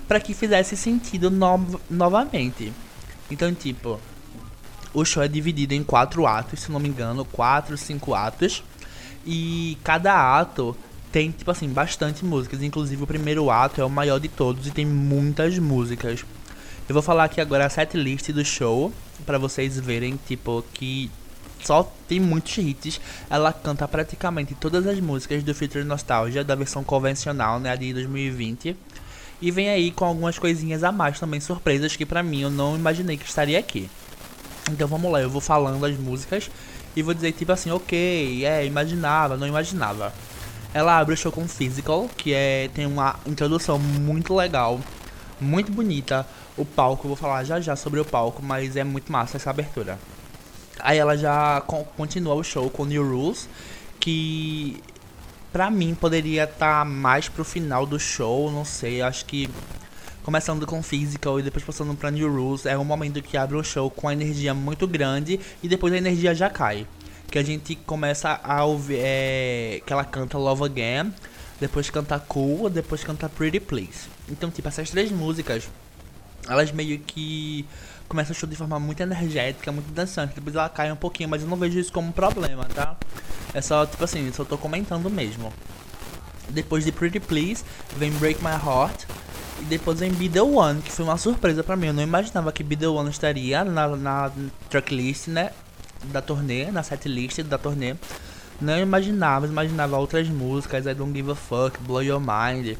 para 0.09 0.19
que 0.19 0.35
fizesse 0.35 0.77
sentido 0.77 1.31
no 1.31 1.81
novamente. 1.89 2.73
Então, 3.31 3.55
tipo, 3.55 4.01
o 4.93 5.05
show 5.05 5.23
é 5.23 5.29
dividido 5.29 5.73
em 5.73 5.85
quatro 5.85 6.27
atos, 6.27 6.61
se 6.61 6.73
não 6.73 6.81
me 6.81 6.89
engano, 6.89 7.25
quatro, 7.25 7.79
cinco 7.79 8.13
atos. 8.13 8.63
E 9.25 9.79
cada 9.83 10.39
ato 10.39 10.77
tem, 11.15 11.31
tipo 11.31 11.49
assim, 11.49 11.69
bastante 11.69 12.25
músicas. 12.25 12.61
Inclusive 12.61 13.01
o 13.05 13.07
primeiro 13.07 13.49
ato 13.49 13.81
é 13.81 13.85
o 13.85 13.89
maior 13.89 14.19
de 14.19 14.27
todos 14.27 14.67
e 14.67 14.73
tem 14.73 14.85
muitas 14.85 15.57
músicas. 15.61 16.25
Eu 16.89 16.93
vou 16.93 17.03
falar 17.03 17.23
aqui 17.23 17.41
agora 17.41 17.65
a 17.65 17.71
setlist 17.71 18.33
do 18.33 18.45
show, 18.45 18.93
para 19.25 19.39
vocês 19.39 19.79
verem, 19.79 20.19
tipo, 20.27 20.65
que 20.75 21.09
só 21.63 21.89
tem 22.09 22.19
muitos 22.19 22.59
hits. 22.59 23.01
Ela 23.31 23.53
canta 23.53 23.87
praticamente 23.87 24.57
todas 24.57 24.89
as 24.89 24.99
músicas 24.99 25.45
do 25.45 25.55
Future 25.55 25.85
Nostalgia, 25.85 26.43
da 26.43 26.57
versão 26.57 26.83
convencional, 26.83 27.61
né, 27.61 27.77
de 27.77 27.93
2020. 27.93 28.77
E 29.41 29.53
vem 29.53 29.69
aí 29.69 29.93
com 29.93 30.07
algumas 30.07 30.37
coisinhas 30.37 30.83
a 30.83 30.91
mais 30.91 31.21
também, 31.21 31.39
surpresas 31.39 31.95
que 31.95 32.05
pra 32.05 32.25
mim 32.25 32.41
eu 32.41 32.51
não 32.51 32.75
imaginei 32.75 33.17
que 33.17 33.25
estaria 33.25 33.61
aqui. 33.61 33.89
Então 34.69 34.89
vamos 34.89 35.13
lá, 35.13 35.21
eu 35.21 35.31
vou 35.31 35.41
falando 35.41 35.87
as 35.87 35.97
músicas 35.97 36.51
e 36.97 37.03
vou 37.03 37.15
dizer 37.15 37.31
tipo 37.31 37.53
assim, 37.53 37.71
ok, 37.71 38.45
é, 38.45 38.67
imaginava, 38.67 39.37
não 39.37 39.47
imaginava. 39.47 40.13
Ela 40.75 40.99
abre 40.99 41.15
o 41.15 41.17
show 41.17 41.31
com 41.31 41.47
Physical, 41.47 42.11
que 42.17 42.35
é 42.35 42.69
tem 42.75 42.85
uma 42.85 43.15
introdução 43.25 43.79
muito 43.79 44.35
legal, 44.35 44.81
muito 45.41 45.71
bonita. 45.71 46.27
O 46.57 46.65
palco, 46.65 47.05
eu 47.05 47.09
vou 47.11 47.17
falar 47.17 47.45
já 47.45 47.61
já 47.61 47.77
sobre 47.77 48.01
o 48.01 48.05
palco, 48.05 48.43
mas 48.43 48.75
é 48.75 48.83
muito 48.83 49.13
massa 49.13 49.37
essa 49.37 49.51
abertura. 49.51 49.97
Aí 50.81 50.99
ela 50.99 51.17
já 51.17 51.63
continua 51.97 52.35
o 52.35 52.43
show 52.43 52.69
com 52.69 52.85
New 52.85 53.09
Rules, 53.09 53.49
que 54.01 54.83
pra 55.53 55.71
mim 55.71 55.95
poderia 55.95 56.43
estar 56.43 56.81
tá 56.81 56.85
mais 56.85 57.29
pro 57.29 57.45
final 57.45 57.87
do 57.87 57.99
show, 57.99 58.51
não 58.51 58.65
sei, 58.65 59.01
acho 59.01 59.25
que 59.27 59.49
começando 60.25 60.67
com 60.67 60.83
Physical 60.83 61.39
e 61.39 61.43
depois 61.45 61.65
passando 61.65 61.95
pra 61.95 62.11
New 62.11 62.29
Rules, 62.29 62.67
é 62.67 62.77
um 62.77 62.85
momento 62.85 63.23
que 63.23 63.37
abre 63.37 63.57
o 63.57 63.63
show 63.63 63.89
com 63.91 64.11
energia 64.11 64.53
muito 64.53 64.89
grande 64.89 65.39
e 65.63 65.69
depois 65.69 65.93
a 65.93 65.99
energia 65.99 66.35
já 66.35 66.51
cai. 66.51 66.85
Que 67.31 67.39
a 67.39 67.43
gente 67.43 67.75
começa 67.75 68.41
a 68.43 68.65
ouvir. 68.65 68.99
É, 69.01 69.83
que 69.85 69.93
ela 69.93 70.05
canta 70.05 70.39
Love 70.39 70.65
Again, 70.65 71.13
depois 71.61 71.91
canta 71.91 72.19
Cool, 72.19 72.71
depois 72.71 73.03
canta 73.03 73.29
Pretty 73.29 73.61
Please. 73.61 74.09
Então, 74.29 74.51
tipo, 74.51 74.69
essas 74.69 74.91
três 74.91 75.11
músicas, 75.11 75.69
elas 76.49 76.71
meio 76.71 76.99
que 76.99 77.67
começam 78.09 78.33
o 78.33 78.35
show 78.35 78.49
de 78.49 78.57
forma 78.57 78.79
muito 78.79 79.01
energética, 79.01 79.73
muito 79.73 79.91
dançante. 79.93 80.35
Depois 80.35 80.55
ela 80.55 80.69
cai 80.69 80.93
um 80.93 80.97
pouquinho, 80.97 81.29
mas 81.29 81.43
eu 81.43 81.49
não 81.49 81.57
vejo 81.57 81.79
isso 81.79 81.93
como 81.93 82.09
um 82.09 82.13
problema, 82.13 82.65
tá? 82.65 82.97
É 83.53 83.61
só, 83.61 83.87
tipo 83.87 84.03
assim, 84.05 84.33
só 84.33 84.45
tô 84.45 84.59
comentando 84.59 85.09
mesmo. 85.09 85.53
Depois 86.49 86.85
de 86.85 86.93
Pretty 86.93 87.21
Please, 87.21 87.65
vem 87.97 88.11
Break 88.13 88.43
My 88.43 88.51
Heart. 88.51 89.05
E 89.61 89.65
depois 89.65 90.01
vem 90.01 90.13
Be 90.13 90.29
The 90.29 90.43
One, 90.43 90.83
que 90.83 90.91
foi 90.91 91.05
uma 91.05 91.17
surpresa 91.17 91.63
pra 91.63 91.77
mim. 91.77 91.89
Eu 91.89 91.95
não 91.95 92.03
imaginava 92.03 92.53
que 92.53 92.63
Be 92.63 92.77
The 92.77 92.89
One 92.89 93.11
estaria 93.11 93.65
na, 93.65 93.89
na 93.97 94.33
tracklist, 94.69 95.29
né? 95.29 95.51
Da 96.13 96.21
turnê, 96.23 96.71
na 96.71 96.83
setlist 96.83 97.43
da 97.43 97.59
turnê. 97.59 97.97
Não 98.61 98.79
imaginava, 98.79 99.47
imaginava 99.47 99.99
outras 99.99 100.29
músicas, 100.29 100.87
I 100.87 100.95
Don't 100.95 101.13
Give 101.13 101.33
a 101.33 101.35
Fuck, 101.35 101.79
Blow 101.81 102.03
Your 102.03 102.21
Mind. 102.21 102.77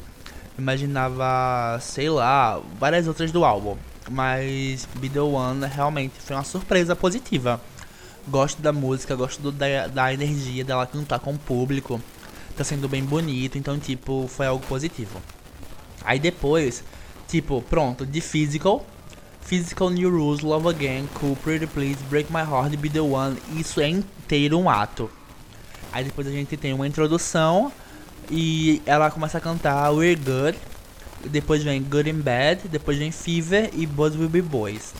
Imaginava, 0.57 1.77
sei 1.81 2.09
lá, 2.09 2.61
várias 2.79 3.07
outras 3.07 3.31
do 3.31 3.43
álbum. 3.43 3.77
Mas 4.09 4.87
Be 4.95 5.09
The 5.09 5.19
One 5.19 5.65
realmente 5.65 6.13
foi 6.19 6.35
uma 6.35 6.43
surpresa 6.43 6.95
positiva. 6.95 7.59
Gosto 8.27 8.61
da 8.61 8.71
música, 8.71 9.15
gosto 9.15 9.41
do, 9.41 9.51
da, 9.51 9.87
da 9.87 10.13
energia 10.13 10.63
dela 10.63 10.87
cantar 10.87 11.19
com 11.19 11.33
o 11.33 11.37
público. 11.37 11.99
Tá 12.55 12.63
sendo 12.63 12.87
bem 12.87 13.03
bonito, 13.03 13.57
então, 13.57 13.77
tipo, 13.77 14.27
foi 14.29 14.47
algo 14.47 14.65
positivo. 14.65 15.21
Aí 16.03 16.19
depois, 16.19 16.83
tipo, 17.27 17.61
pronto, 17.63 18.05
de 18.05 18.21
Physical, 18.21 18.85
Physical 19.45 19.91
New 19.91 20.09
Rules, 20.09 20.41
Love 20.41 20.67
Again, 20.67 21.07
Cool, 21.13 21.35
Pretty 21.35 21.67
Please, 21.67 22.03
Break 22.09 22.31
My 22.33 22.41
Heart, 22.41 22.75
Be 22.77 22.89
The 22.89 23.01
One, 23.01 23.37
isso 23.55 23.79
é 23.79 23.87
inteiro 23.87 24.57
um 24.57 24.67
ato. 24.67 25.09
Aí 25.93 26.03
depois 26.03 26.25
a 26.25 26.31
gente 26.31 26.57
tem 26.57 26.73
uma 26.73 26.87
introdução 26.87 27.71
e 28.29 28.81
ela 28.87 29.11
começa 29.11 29.37
a 29.37 29.41
cantar 29.41 29.91
We're 29.91 30.15
Good, 30.15 30.57
depois 31.29 31.63
vem 31.63 31.81
Good 31.83 32.09
and 32.09 32.21
Bad, 32.21 32.67
depois 32.67 32.97
vem 32.97 33.11
Fever 33.11 33.69
e 33.73 33.85
Buzz 33.85 34.15
Will 34.15 34.29
Be 34.29 34.41
Boys. 34.41 34.93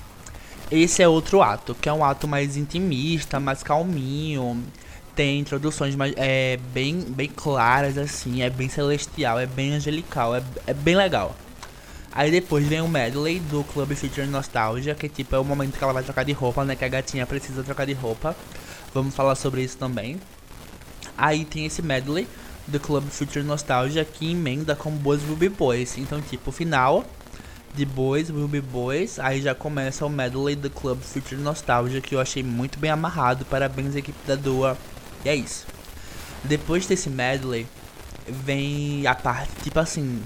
Esse 0.70 1.02
é 1.02 1.08
outro 1.08 1.42
ato, 1.42 1.74
que 1.74 1.90
é 1.90 1.94
um 1.94 2.06
ato 2.06 2.28
mais 2.28 2.56
intimista, 2.56 3.40
mais 3.40 3.64
calminho, 3.64 4.64
tem 5.16 5.40
introduções 5.40 5.96
mais, 5.96 6.14
é, 6.18 6.60
bem, 6.72 7.02
bem 7.02 7.32
claras, 7.36 7.98
assim, 7.98 8.44
é 8.44 8.50
bem 8.50 8.70
celestial, 8.70 9.40
é 9.40 9.48
bem 9.48 9.74
angelical, 9.74 10.36
é, 10.36 10.44
é 10.68 10.74
bem 10.74 10.96
legal. 10.96 11.36
Aí 12.16 12.32
depois 12.32 12.66
vem 12.66 12.80
o 12.80 12.88
medley 12.88 13.42
do 13.42 13.62
Club 13.66 13.92
Feature 13.92 14.26
Nostalgia, 14.26 14.96
que 14.96 15.10
tipo 15.10 15.36
é 15.36 15.40
o 15.40 15.44
momento 15.44 15.78
que 15.78 15.84
ela 15.84 15.92
vai 15.92 16.02
trocar 16.02 16.24
de 16.24 16.32
roupa, 16.32 16.64
né? 16.64 16.74
Que 16.74 16.86
a 16.86 16.88
gatinha 16.88 17.26
precisa 17.28 17.62
trocar 17.62 17.86
de 17.86 17.92
roupa. 17.92 18.34
Vamos 18.94 19.14
falar 19.14 19.36
sobre 19.36 19.62
isso 19.62 19.78
também. 19.78 20.18
Aí 21.18 21.44
tem 21.44 21.66
esse 21.66 21.82
medley 21.82 22.26
do 22.66 22.80
Club 22.80 23.04
Future 23.10 23.44
Nostalgia 23.44 24.06
que 24.06 24.32
emenda 24.32 24.78
com 24.78 24.92
Boys 24.92 25.22
Ruby 25.24 25.50
Boys. 25.50 25.98
Então, 25.98 26.22
tipo, 26.22 26.54
final 26.54 27.04
de 27.74 27.86
Boys 27.86 28.30
Ruby 28.30 28.62
Boys, 28.62 29.20
aí 29.20 29.42
já 29.42 29.54
começa 29.54 30.06
o 30.06 30.10
medley 30.10 30.56
do 30.56 30.70
Club 30.70 31.02
Future 31.02 31.42
Nostalgia 31.42 32.00
que 32.00 32.16
eu 32.16 32.22
achei 32.22 32.42
muito 32.42 32.80
bem 32.80 32.92
amarrado. 32.92 33.44
Parabéns 33.44 33.94
equipe 33.94 34.18
da 34.26 34.36
Dua. 34.36 34.78
E 35.26 35.28
é 35.28 35.36
isso. 35.36 35.66
Depois 36.46 36.88
desse 36.88 37.10
medley 37.10 37.68
vem 38.26 39.06
a 39.06 39.14
parte 39.14 39.52
tipo 39.62 39.80
assim, 39.80 40.24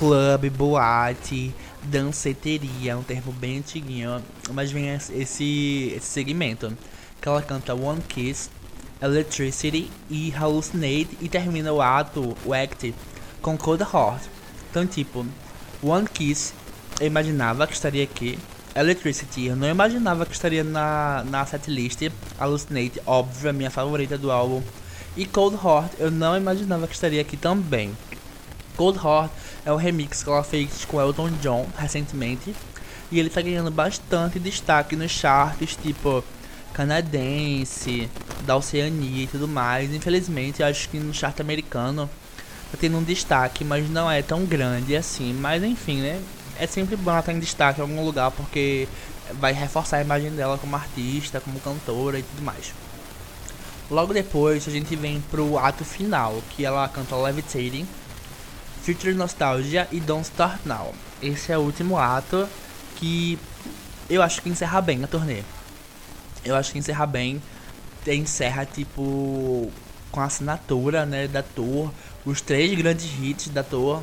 club, 0.00 0.48
boate, 0.48 1.54
danceteria, 1.82 2.96
um 2.96 3.02
termo 3.02 3.32
bem 3.32 3.58
antiguinho, 3.58 4.22
mas 4.50 4.72
vem 4.72 4.88
esse, 4.94 5.12
esse 5.12 6.00
segmento 6.00 6.72
que 7.20 7.28
ela 7.28 7.42
canta 7.42 7.74
One 7.74 8.00
Kiss, 8.08 8.48
Electricity 9.02 9.90
e 10.08 10.30
Hallucinate 10.30 11.18
e 11.20 11.28
termina 11.28 11.70
o 11.70 11.82
ato, 11.82 12.34
o 12.46 12.54
act, 12.54 12.94
com 13.42 13.58
Cold 13.58 13.82
Heart. 13.82 14.22
Então, 14.70 14.86
tipo, 14.86 15.26
One 15.82 16.08
Kiss 16.08 16.54
eu 16.98 17.06
imaginava 17.06 17.66
que 17.66 17.74
estaria 17.74 18.04
aqui. 18.04 18.38
Electricity, 18.74 19.48
eu 19.48 19.56
não 19.56 19.68
imaginava 19.68 20.24
que 20.24 20.32
estaria 20.32 20.64
na, 20.64 21.24
na 21.28 21.44
setlist. 21.44 22.10
Hallucinate, 22.38 23.02
óbvio, 23.04 23.50
a 23.50 23.52
minha 23.52 23.70
favorita 23.70 24.16
do 24.16 24.30
álbum. 24.30 24.62
E 25.14 25.26
Cold 25.26 25.56
Heart, 25.56 25.92
eu 25.98 26.10
não 26.10 26.38
imaginava 26.38 26.86
que 26.86 26.94
estaria 26.94 27.20
aqui 27.20 27.36
também. 27.36 27.94
Cold 28.76 28.98
Heart 28.98 29.30
é 29.64 29.72
um 29.72 29.76
remix 29.76 30.22
que 30.22 30.28
ela 30.28 30.42
fez 30.42 30.84
com 30.84 31.00
Elton 31.00 31.30
John 31.42 31.66
recentemente. 31.76 32.54
E 33.10 33.18
ele 33.18 33.28
tá 33.28 33.40
ganhando 33.42 33.70
bastante 33.70 34.38
destaque 34.38 34.94
nos 34.94 35.10
charts, 35.10 35.76
tipo 35.76 36.22
canadense, 36.72 38.08
da 38.46 38.56
Oceania 38.56 39.24
e 39.24 39.26
tudo 39.26 39.48
mais. 39.48 39.92
Infelizmente, 39.92 40.62
acho 40.62 40.88
que 40.88 40.98
no 40.98 41.12
chart 41.12 41.40
americano 41.40 42.08
tá 42.70 42.78
tendo 42.80 42.96
um 42.98 43.02
destaque, 43.02 43.64
mas 43.64 43.90
não 43.90 44.10
é 44.10 44.22
tão 44.22 44.44
grande 44.44 44.96
assim. 44.96 45.32
Mas 45.34 45.62
enfim, 45.62 46.00
né? 46.00 46.20
É 46.58 46.66
sempre 46.66 46.94
bom 46.94 47.10
ela 47.10 47.20
estar 47.20 47.32
em 47.32 47.40
destaque 47.40 47.80
em 47.80 47.82
algum 47.82 48.04
lugar 48.04 48.30
porque 48.30 48.86
vai 49.34 49.52
reforçar 49.52 49.98
a 49.98 50.02
imagem 50.02 50.30
dela 50.30 50.58
como 50.58 50.76
artista, 50.76 51.40
como 51.40 51.58
cantora 51.60 52.18
e 52.18 52.22
tudo 52.22 52.42
mais. 52.42 52.72
Logo 53.90 54.12
depois 54.12 54.68
a 54.68 54.70
gente 54.70 54.94
vem 54.94 55.20
pro 55.30 55.58
ato 55.58 55.84
final, 55.84 56.40
que 56.50 56.64
ela 56.64 56.88
canta 56.88 57.16
Levitating, 57.16 57.86
Future 58.90 59.14
Nostalgia 59.14 59.86
e 59.92 60.00
Don't 60.00 60.24
Start 60.24 60.62
Now. 60.64 60.92
Esse 61.22 61.52
é 61.52 61.58
o 61.58 61.60
último 61.60 61.96
ato 61.96 62.48
que 62.96 63.38
eu 64.08 64.20
acho 64.20 64.42
que 64.42 64.48
encerra 64.48 64.80
bem 64.80 65.04
a 65.04 65.06
turnê. 65.06 65.44
Eu 66.44 66.56
acho 66.56 66.72
que 66.72 66.78
encerra 66.80 67.06
bem, 67.06 67.40
encerra 68.04 68.66
tipo 68.66 69.70
com 70.10 70.20
a 70.20 70.24
assinatura, 70.24 71.06
né, 71.06 71.28
da 71.28 71.40
tour, 71.40 71.92
os 72.26 72.40
três 72.40 72.76
grandes 72.76 73.08
hits 73.22 73.48
da 73.50 73.62
tour, 73.62 74.02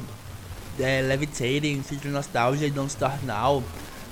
é, 0.79 1.01
Levitating, 1.01 1.84
Future 1.84 2.13
Nostalgia 2.13 2.67
e 2.67 2.72
Don't 2.72 2.89
Start 2.89 3.24
Now. 3.24 3.62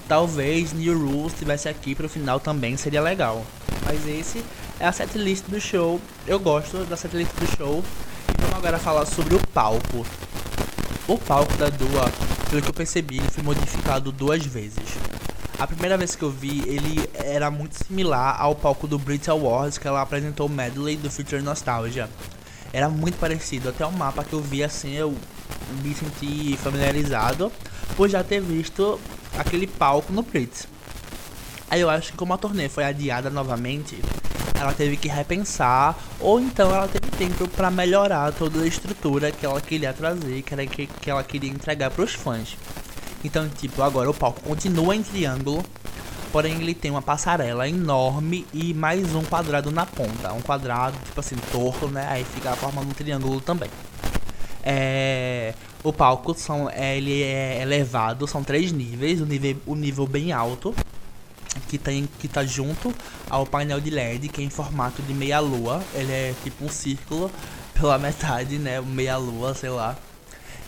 Talvez 0.10 0.74
New 0.74 1.00
Rules 1.00 1.32
estivesse 1.32 1.70
aqui 1.70 1.96
pro 1.96 2.10
final 2.10 2.38
também 2.38 2.76
seria 2.76 3.02
legal. 3.02 3.46
Mas 3.86 4.06
esse 4.06 4.44
é 4.78 4.86
a 4.86 4.92
setlist 4.92 5.46
do 5.48 5.62
show. 5.62 6.02
Eu 6.28 6.38
gosto 6.38 6.84
da 6.84 6.98
setlist 6.98 7.32
do 7.36 7.56
show. 7.56 7.82
E 8.28 8.42
vamos 8.42 8.58
agora 8.58 8.78
falar 8.78 9.06
sobre 9.06 9.36
o 9.36 9.48
palco. 9.48 10.06
O 11.08 11.20
palco 11.20 11.56
da 11.58 11.70
Dua, 11.70 12.12
pelo 12.50 12.64
que 12.64 12.70
eu 12.70 12.74
percebi, 12.74 13.22
foi 13.30 13.44
modificado 13.44 14.12
duas 14.12 14.44
vezes. 14.44 14.98
A 15.60 15.68
primeira 15.68 15.96
vez 16.00 16.16
que 16.16 16.24
eu 16.24 16.32
vi, 16.32 16.64
ele 16.68 17.08
era 17.14 17.52
muito 17.52 17.76
similar 17.76 18.42
ao 18.42 18.56
palco 18.56 18.88
do 18.88 18.98
Brit 18.98 19.30
Awards, 19.30 19.78
que 19.78 19.88
ela 19.88 20.02
apresentou 20.02 20.48
o 20.48 20.50
medley 20.50 20.98
do 20.98 21.12
Future 21.12 21.44
Nostalgia. 21.44 22.10
Era 22.74 22.90
muito 22.90 23.20
parecido, 23.20 23.70
até 23.70 23.86
o 23.86 23.92
mapa 23.92 24.24
que 24.24 24.34
eu 24.34 24.42
vi 24.42 24.64
assim, 24.64 24.94
eu 24.94 25.16
me 25.84 25.94
senti 25.94 26.58
familiarizado 26.58 27.52
por 27.96 28.10
já 28.10 28.24
ter 28.24 28.42
visto 28.42 29.00
aquele 29.38 29.68
palco 29.68 30.12
no 30.12 30.24
Brits. 30.24 30.68
Aí 31.70 31.82
eu 31.82 31.90
acho 31.90 32.14
que 32.14 32.18
como 32.18 32.34
a 32.34 32.38
turnê 32.38 32.68
foi 32.68 32.84
adiada 32.84 33.30
novamente, 33.30 33.96
ela 34.60 34.74
teve 34.74 34.98
que 34.98 35.08
repensar, 35.08 35.96
ou 36.20 36.40
então 36.40 36.74
ela 36.74 36.88
teve 36.88 37.05
tempo 37.18 37.48
para 37.48 37.72
melhorar 37.72 38.32
toda 38.34 38.62
a 38.62 38.68
estrutura 38.68 39.32
que 39.32 39.46
ela 39.46 39.62
queria 39.62 39.94
trazer, 39.94 40.42
que, 40.42 40.54
era, 40.54 40.66
que, 40.66 40.88
que 40.88 41.10
ela 41.10 41.24
queria 41.24 41.50
entregar 41.50 41.90
para 41.90 42.04
os 42.04 42.14
fãs. 42.14 42.58
Então, 43.24 43.48
tipo, 43.50 43.82
agora 43.82 44.10
o 44.10 44.14
palco 44.14 44.42
continua 44.42 44.96
em 44.96 45.02
triângulo, 45.02 45.64
porém 46.32 46.56
ele 46.56 46.74
tem 46.74 46.92
uma 46.92 47.02
passarela 47.02 47.68
enorme 47.68 48.46
e 48.54 48.74
mais 48.74 49.16
um 49.16 49.24
quadrado 49.24 49.72
na 49.72 49.86
ponta. 49.86 50.34
Um 50.34 50.42
quadrado, 50.42 50.98
tipo 51.06 51.20
assim, 51.20 51.36
torto, 51.52 51.88
né? 51.88 52.06
Aí 52.10 52.24
fica 52.24 52.56
formando 52.56 52.90
um 52.90 52.94
triângulo 52.94 53.40
também. 53.42 53.70
É, 54.62 55.54
o 55.84 55.94
palco 55.94 56.34
são, 56.38 56.70
é, 56.70 56.98
ele 56.98 57.24
é 57.24 57.62
elevado, 57.62 58.28
são 58.28 58.44
três 58.44 58.72
níveis, 58.72 59.22
o 59.22 59.26
nível, 59.26 59.58
o 59.66 59.76
nível 59.76 60.08
bem 60.08 60.32
alto, 60.32 60.74
que 61.68 61.78
tem 61.78 62.08
que 62.20 62.28
tá 62.28 62.46
junto 62.46 62.94
ao 63.30 63.46
painel 63.46 63.80
de 63.80 63.90
LED, 63.90 64.30
que 64.30 64.42
é 64.42 64.44
em 64.44 64.50
formato 64.50 65.02
de 65.02 65.14
meia 65.14 65.40
lua. 65.40 65.84
Ele 65.94 66.12
é 66.12 66.34
tipo 66.44 66.66
um 66.66 66.70
círculo 66.70 67.32
pela 67.74 67.98
metade, 67.98 68.58
né? 68.58 68.82
Meia 68.82 69.18
lua, 69.18 69.54
sei 69.54 69.70
lá. 69.70 69.98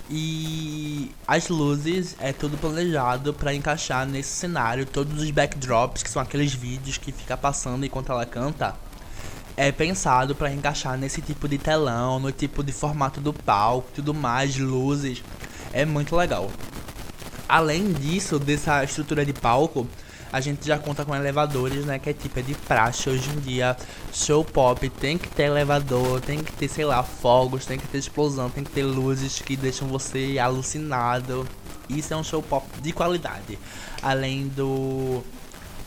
E 0.10 1.12
as 1.28 1.50
luzes 1.50 2.16
é 2.20 2.32
tudo 2.32 2.58
planejado 2.58 3.34
para 3.34 3.54
encaixar 3.54 4.06
nesse 4.06 4.30
cenário. 4.30 4.86
Todos 4.86 5.22
os 5.22 5.32
backdrops, 5.32 6.02
que 6.02 6.10
são 6.10 6.22
aqueles 6.22 6.54
vídeos 6.54 6.98
que 6.98 7.12
fica 7.12 7.36
passando 7.36 7.86
enquanto 7.86 8.12
ela 8.12 8.26
canta, 8.26 8.74
é 9.58 9.72
pensado 9.72 10.34
para 10.34 10.54
encaixar 10.54 10.98
nesse 10.98 11.22
tipo 11.22 11.48
de 11.48 11.58
telão, 11.58 12.20
no 12.20 12.32
tipo 12.32 12.64
de 12.64 12.72
formato 12.72 13.20
do 13.20 13.34
palco, 13.34 13.90
tudo 13.96 14.14
mais, 14.14 14.56
luzes. 14.56 15.22
É 15.74 15.84
muito 15.84 16.16
legal. 16.16 16.50
Além 17.50 17.92
disso, 17.92 18.40
dessa 18.40 18.84
estrutura 18.84 19.26
de 19.26 19.34
palco, 19.34 19.88
a 20.32 20.42
gente 20.42 20.66
já 20.66 20.78
conta 20.78 21.06
com 21.06 21.16
elevadores, 21.16 21.86
né? 21.86 22.00
Que 22.00 22.10
é 22.10 22.14
tipo 22.14 22.40
é 22.40 22.42
de 22.42 22.54
praxe 22.54 23.10
hoje 23.10 23.30
em 23.30 23.40
dia. 23.40 23.78
Show 24.14 24.44
pop 24.44 24.90
tem 24.90 25.18
que 25.18 25.28
ter 25.30 25.44
elevador, 25.44 26.22
tem 26.22 26.40
que 26.40 26.52
ter, 26.52 26.68
sei 26.68 26.86
lá, 26.86 27.04
fogos, 27.04 27.66
tem 27.66 27.78
que 27.78 27.88
ter 27.88 27.98
explosão, 27.98 28.50
tem 28.50 28.64
que 28.64 28.72
ter 28.72 28.84
luzes 28.84 29.40
que 29.40 29.56
deixam 29.56 29.88
você 29.88 30.38
alucinado. 30.40 31.48
Isso 31.90 32.14
é 32.14 32.18
um 32.18 32.24
show 32.24 32.42
pop 32.42 32.66
de 32.82 32.92
qualidade. 32.92 33.58
Além 34.02 34.48
do 34.48 35.24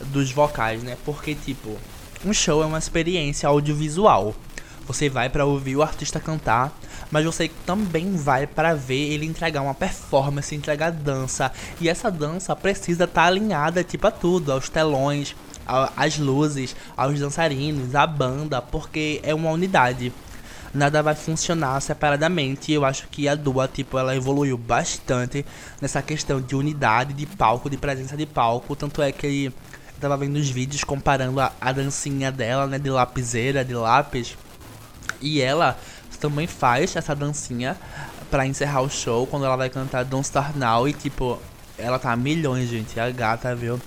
dos 0.07 0.31
vocais, 0.31 0.81
né? 0.81 0.97
Porque 1.05 1.35
tipo, 1.35 1.77
um 2.25 2.33
show 2.33 2.63
é 2.63 2.65
uma 2.65 2.79
experiência 2.79 3.47
audiovisual. 3.47 4.35
Você 4.87 5.09
vai 5.09 5.29
para 5.29 5.45
ouvir 5.45 5.75
o 5.75 5.83
artista 5.83 6.19
cantar, 6.19 6.77
mas 7.09 7.23
você 7.25 7.49
também 7.65 8.15
vai 8.15 8.47
para 8.47 8.73
ver 8.73 9.11
ele 9.13 9.25
entregar 9.25 9.61
uma 9.61 9.73
performance, 9.73 10.55
entregar 10.55 10.91
dança. 10.91 11.51
E 11.79 11.87
essa 11.87 12.09
dança 12.09 12.55
precisa 12.55 13.05
estar 13.05 13.21
tá 13.21 13.27
alinhada 13.27 13.83
tipo 13.83 14.07
a 14.07 14.11
tudo, 14.11 14.51
aos 14.51 14.69
telões, 14.69 15.35
às 15.95 16.17
luzes, 16.17 16.75
aos 16.97 17.19
dançarinos, 17.19 17.95
à 17.95 18.05
banda, 18.05 18.61
porque 18.61 19.19
é 19.23 19.33
uma 19.33 19.51
unidade. 19.51 20.11
Nada 20.73 21.03
vai 21.03 21.15
funcionar 21.15 21.79
separadamente. 21.81 22.71
Eu 22.71 22.85
acho 22.85 23.07
que 23.09 23.27
a 23.27 23.35
Dua, 23.35 23.67
tipo, 23.67 23.97
ela 23.97 24.15
evoluiu 24.15 24.57
bastante 24.57 25.45
nessa 25.81 26.01
questão 26.01 26.41
de 26.41 26.55
unidade 26.55 27.13
de 27.13 27.25
palco, 27.25 27.69
de 27.69 27.77
presença 27.77 28.15
de 28.15 28.25
palco. 28.25 28.75
Tanto 28.75 29.01
é 29.01 29.11
que 29.11 29.45
eu 29.45 29.53
tava 29.99 30.17
vendo 30.17 30.37
os 30.37 30.49
vídeos 30.49 30.83
comparando 30.83 31.39
a, 31.39 31.51
a 31.59 31.71
dancinha 31.71 32.31
dela, 32.31 32.67
né, 32.67 32.79
de 32.79 32.89
lapiseira, 32.89 33.65
de 33.65 33.73
lápis 33.73 34.37
e 35.19 35.41
ela 35.41 35.77
também 36.21 36.45
faz 36.45 36.95
essa 36.95 37.15
dancinha 37.15 37.75
para 38.29 38.45
encerrar 38.45 38.81
o 38.81 38.89
show 38.89 39.25
quando 39.25 39.45
ela 39.45 39.57
vai 39.57 39.69
cantar 39.69 40.05
Don't 40.05 40.23
Start 40.23 40.55
Now 40.55 40.87
e 40.87 40.93
tipo, 40.93 41.37
ela 41.77 41.97
tá 41.99 42.15
milhões, 42.15 42.69
gente. 42.69 42.99
A 42.99 43.09
gata, 43.09 43.55
viu? 43.55 43.81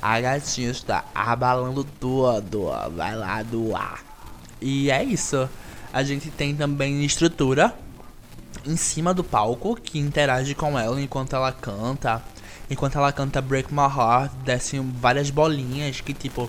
A 0.00 0.20
gatinha 0.20 0.70
está 0.70 1.04
abalando 1.14 1.84
tudo. 1.84 2.70
Vai 2.96 3.14
lá 3.14 3.42
doar. 3.42 4.00
E 4.60 4.90
é 4.90 5.02
isso. 5.02 5.48
A 5.92 6.02
gente 6.02 6.30
tem 6.30 6.54
também 6.54 7.04
estrutura 7.04 7.74
em 8.64 8.76
cima 8.76 9.12
do 9.12 9.24
palco 9.24 9.74
que 9.74 9.98
interage 9.98 10.54
com 10.54 10.78
ela 10.78 11.00
enquanto 11.00 11.34
ela 11.34 11.52
canta. 11.52 12.22
Enquanto 12.70 12.96
ela 12.96 13.12
canta 13.12 13.42
Break 13.42 13.74
My 13.74 13.80
Heart, 13.82 14.32
descem 14.44 14.80
várias 14.80 15.30
bolinhas 15.30 16.00
que 16.00 16.14
tipo 16.14 16.48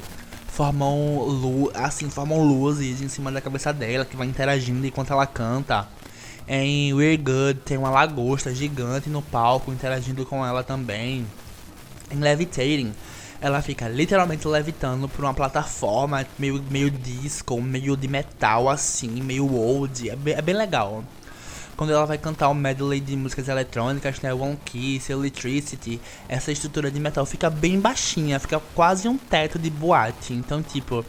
formam 0.54 1.18
luz, 1.18 1.76
assim, 1.76 2.10
formam 2.12 2.44
luzes 2.44 3.02
em 3.02 3.10
cima 3.10 3.32
da 3.32 3.42
cabeça 3.42 3.74
dela 3.74 4.06
que 4.06 4.16
vai 4.16 4.28
interagindo 4.28 4.86
enquanto 4.86 5.12
ela 5.12 5.26
canta. 5.26 5.88
Em 6.48 6.94
We're 6.94 7.18
Good 7.18 7.62
tem 7.62 7.78
uma 7.78 7.90
lagosta 7.90 8.54
gigante 8.54 9.10
no 9.10 9.22
palco 9.22 9.72
interagindo 9.72 10.26
com 10.26 10.46
ela 10.46 10.64
também. 10.64 11.26
Em 12.12 12.20
Levitating 12.20 12.94
ela 13.42 13.62
fica 13.62 13.90
literalmente 13.90 14.48
levitando 14.48 15.10
por 15.10 15.26
uma 15.26 15.34
plataforma 15.34 16.26
meio, 16.38 16.64
meio 16.70 16.90
disco, 16.90 17.60
meio 17.60 17.98
de 17.98 18.08
metal 18.08 18.70
assim, 18.70 19.22
meio 19.22 19.52
old. 19.52 20.08
É 20.08 20.16
bem, 20.16 20.36
é 20.36 20.42
bem 20.42 20.56
legal. 20.56 21.04
Quando 21.76 21.92
ela 21.92 22.06
vai 22.06 22.18
cantar 22.18 22.50
o 22.50 22.54
medley 22.54 23.00
de 23.00 23.16
músicas 23.16 23.48
eletrônicas, 23.48 24.22
né? 24.22 24.34
One 24.34 24.58
Kiss, 24.64 25.12
Electricity, 25.12 26.00
essa 26.30 26.52
estrutura 26.52 26.92
de 26.92 27.00
metal 27.00 27.26
fica 27.26 27.50
bem 27.50 27.80
baixinha, 27.80 28.40
fica 28.40 28.62
quase 28.76 29.08
um 29.08 29.18
teto 29.18 29.58
de 29.58 29.70
boate. 29.70 30.34
Então, 30.34 30.62
tipo, 30.62 31.04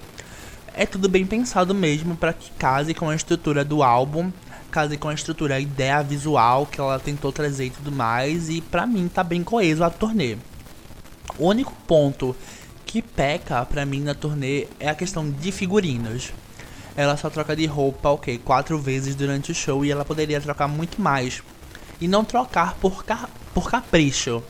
é 0.72 0.86
tudo 0.86 1.08
bem 1.08 1.26
pensado 1.26 1.74
mesmo 1.74 2.16
para 2.16 2.32
que 2.32 2.50
case 2.52 2.94
com 2.94 3.08
a 3.08 3.14
estrutura 3.14 3.64
do 3.64 3.82
álbum, 3.82 4.32
case 4.72 4.96
com 4.96 5.08
a 5.08 5.14
estrutura, 5.14 5.56
a 5.56 5.60
ideia 5.60 6.02
visual 6.02 6.66
que 6.66 6.80
ela 6.80 6.98
tentou 6.98 7.30
trazer 7.30 7.66
e 7.66 7.70
tudo 7.70 7.92
mais. 7.92 8.48
E 8.48 8.60
pra 8.60 8.86
mim 8.86 9.06
tá 9.06 9.22
bem 9.22 9.44
coeso 9.44 9.84
a 9.84 9.90
turnê. 9.90 10.36
O 11.38 11.48
único 11.48 11.72
ponto 11.86 12.34
que 12.86 13.02
peca 13.02 13.64
pra 13.66 13.84
mim 13.84 14.00
na 14.00 14.14
turnê 14.14 14.66
é 14.80 14.88
a 14.88 14.94
questão 14.94 15.30
de 15.30 15.52
figurinos 15.52 16.32
ela 16.96 17.16
só 17.16 17.28
troca 17.28 17.56
de 17.56 17.66
roupa, 17.66 18.10
ok, 18.10 18.38
quatro 18.38 18.78
vezes 18.78 19.14
durante 19.14 19.52
o 19.52 19.54
show 19.54 19.84
e 19.84 19.90
ela 19.90 20.04
poderia 20.04 20.40
trocar 20.40 20.68
muito 20.68 21.00
mais. 21.00 21.42
E 22.00 22.08
não 22.08 22.24
trocar 22.24 22.74
por, 22.74 23.04
ca 23.04 23.28
por 23.52 23.70
capricho, 23.70 24.42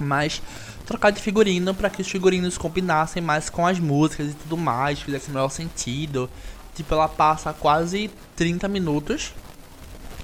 mas 0.00 0.42
trocar 0.84 1.10
de 1.10 1.20
figurino 1.20 1.74
para 1.74 1.90
que 1.90 2.00
os 2.00 2.08
figurinos 2.08 2.56
combinassem 2.56 3.22
mais 3.22 3.50
com 3.50 3.66
as 3.66 3.78
músicas 3.78 4.30
e 4.30 4.34
tudo 4.34 4.56
mais, 4.56 5.00
fizesse 5.00 5.30
melhor 5.30 5.50
sentido. 5.50 6.30
Tipo, 6.74 6.94
ela 6.94 7.08
passa 7.08 7.52
quase 7.52 8.10
30 8.36 8.68
minutos 8.68 9.32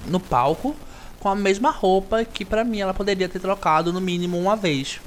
no 0.06 0.20
palco 0.20 0.76
com 1.18 1.28
a 1.28 1.36
mesma 1.36 1.70
roupa 1.70 2.24
que 2.24 2.44
pra 2.44 2.64
mim 2.64 2.80
ela 2.80 2.92
poderia 2.92 3.28
ter 3.28 3.38
trocado 3.38 3.92
no 3.92 4.00
mínimo 4.00 4.38
uma 4.38 4.56
vez. 4.56 5.00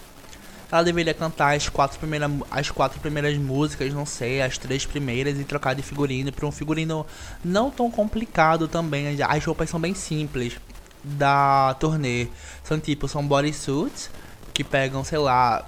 Ela 0.76 0.84
deveria 0.84 1.14
cantar 1.14 1.56
as 1.56 1.70
quatro, 1.70 1.98
primeira, 1.98 2.30
as 2.52 2.70
quatro 2.70 3.00
primeiras 3.00 3.38
músicas, 3.38 3.94
não 3.94 4.06
sei, 4.06 4.42
as 4.42 4.58
três 4.58 4.86
primeiras 4.86 5.40
e 5.40 5.46
trocar 5.46 5.74
de 5.74 5.82
figurino 5.82 6.34
para 6.34 6.46
um 6.46 6.52
figurino 6.52 7.06
não 7.42 7.72
tão 7.72 7.90
complicado 7.90 8.68
também. 8.68 9.18
As 9.24 9.46
roupas 9.46 9.70
são 9.70 9.80
bem 9.80 9.96
simples 9.96 10.60
da 11.02 11.78
turnê. 11.80 12.28
São 12.62 12.78
tipo, 12.78 13.08
são 13.08 13.26
bodysuits 13.26 14.10
que 14.54 14.66
pegam, 14.66 15.02
sei 15.06 15.20
lá, 15.20 15.66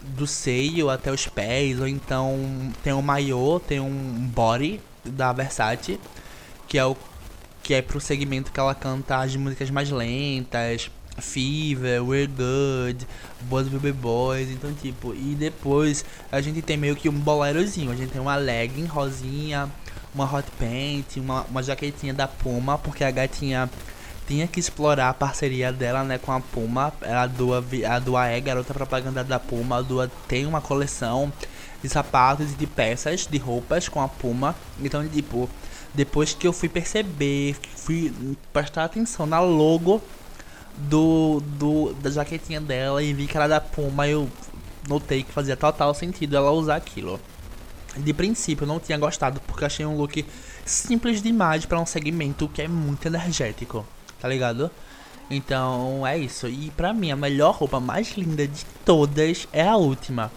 do 0.00 0.28
seio 0.28 0.90
até 0.90 1.10
os 1.10 1.26
pés, 1.26 1.80
ou 1.80 1.88
então 1.88 2.72
tem 2.84 2.92
um 2.92 3.02
maiô, 3.02 3.58
tem 3.58 3.80
um 3.80 4.30
body 4.32 4.80
da 5.04 5.32
Versace, 5.32 5.98
que 6.68 6.78
é 6.78 6.84
o 6.84 6.96
que 7.64 7.74
é 7.74 7.82
pro 7.82 8.00
segmento 8.00 8.52
que 8.52 8.60
ela 8.60 8.76
canta 8.76 9.16
as 9.16 9.34
músicas 9.34 9.70
mais 9.70 9.90
lentas, 9.90 10.88
Fever, 11.18 12.02
We're 12.04 12.26
Good, 12.26 13.06
Boys 13.42 13.68
Baby 13.68 13.92
Boys, 13.92 14.50
então 14.50 14.72
tipo, 14.74 15.14
e 15.14 15.34
depois 15.34 16.04
a 16.30 16.40
gente 16.40 16.62
tem 16.62 16.76
meio 16.76 16.96
que 16.96 17.08
um 17.08 17.18
bolerozinho, 17.18 17.90
a 17.90 17.96
gente 17.96 18.12
tem 18.12 18.20
uma 18.20 18.36
legging 18.36 18.86
rosinha, 18.86 19.70
uma 20.14 20.24
hot 20.24 20.50
paint, 20.58 21.16
uma, 21.16 21.42
uma 21.42 21.62
jaquetinha 21.62 22.14
da 22.14 22.26
Puma, 22.26 22.78
porque 22.78 23.04
a 23.04 23.10
gatinha 23.10 23.70
tinha 24.26 24.46
que 24.46 24.58
explorar 24.58 25.10
a 25.10 25.14
parceria 25.14 25.72
dela, 25.72 26.02
né, 26.02 26.18
com 26.18 26.32
a 26.32 26.40
Puma, 26.40 26.92
a 27.02 27.26
Dua, 27.26 27.64
a 27.88 27.98
Dua 27.98 28.26
é 28.26 28.40
garota 28.40 28.74
propaganda 28.74 29.22
da 29.22 29.38
Puma, 29.38 29.78
a 29.78 29.82
Dua 29.82 30.10
tem 30.26 30.46
uma 30.46 30.60
coleção 30.60 31.32
de 31.82 31.88
sapatos 31.88 32.52
e 32.52 32.54
de 32.54 32.66
peças, 32.66 33.26
de 33.26 33.38
roupas 33.38 33.88
com 33.88 34.00
a 34.00 34.08
Puma, 34.08 34.54
então 34.80 35.06
tipo, 35.08 35.48
depois 35.94 36.34
que 36.34 36.46
eu 36.46 36.52
fui 36.52 36.68
perceber, 36.68 37.56
fui 37.76 38.12
prestar 38.52 38.84
atenção 38.84 39.26
na 39.26 39.40
logo 39.40 40.02
do, 40.76 41.42
do 41.58 41.94
da 41.94 42.10
jaquetinha 42.10 42.60
dela 42.60 43.02
e 43.02 43.12
vi 43.12 43.26
que 43.26 43.36
era 43.36 43.48
da 43.48 43.60
Puma, 43.60 44.06
eu 44.06 44.28
notei 44.88 45.22
que 45.22 45.32
fazia 45.32 45.56
total 45.56 45.94
sentido 45.94 46.36
ela 46.36 46.50
usar 46.50 46.76
aquilo. 46.76 47.20
De 47.96 48.12
princípio 48.12 48.64
eu 48.64 48.68
não 48.68 48.78
tinha 48.78 48.98
gostado 48.98 49.40
porque 49.46 49.64
achei 49.64 49.86
um 49.86 49.96
look 49.96 50.24
simples 50.64 51.22
demais 51.22 51.64
para 51.64 51.80
um 51.80 51.86
segmento 51.86 52.48
que 52.48 52.62
é 52.62 52.68
muito 52.68 53.06
energético, 53.06 53.86
tá 54.20 54.28
ligado? 54.28 54.70
Então 55.30 56.06
é 56.06 56.18
isso. 56.18 56.46
E 56.46 56.70
pra 56.76 56.92
mim 56.92 57.10
a 57.10 57.16
melhor 57.16 57.54
roupa 57.54 57.80
mais 57.80 58.16
linda 58.16 58.46
de 58.46 58.64
todas 58.84 59.48
é 59.52 59.66
a 59.66 59.76
última. 59.76 60.30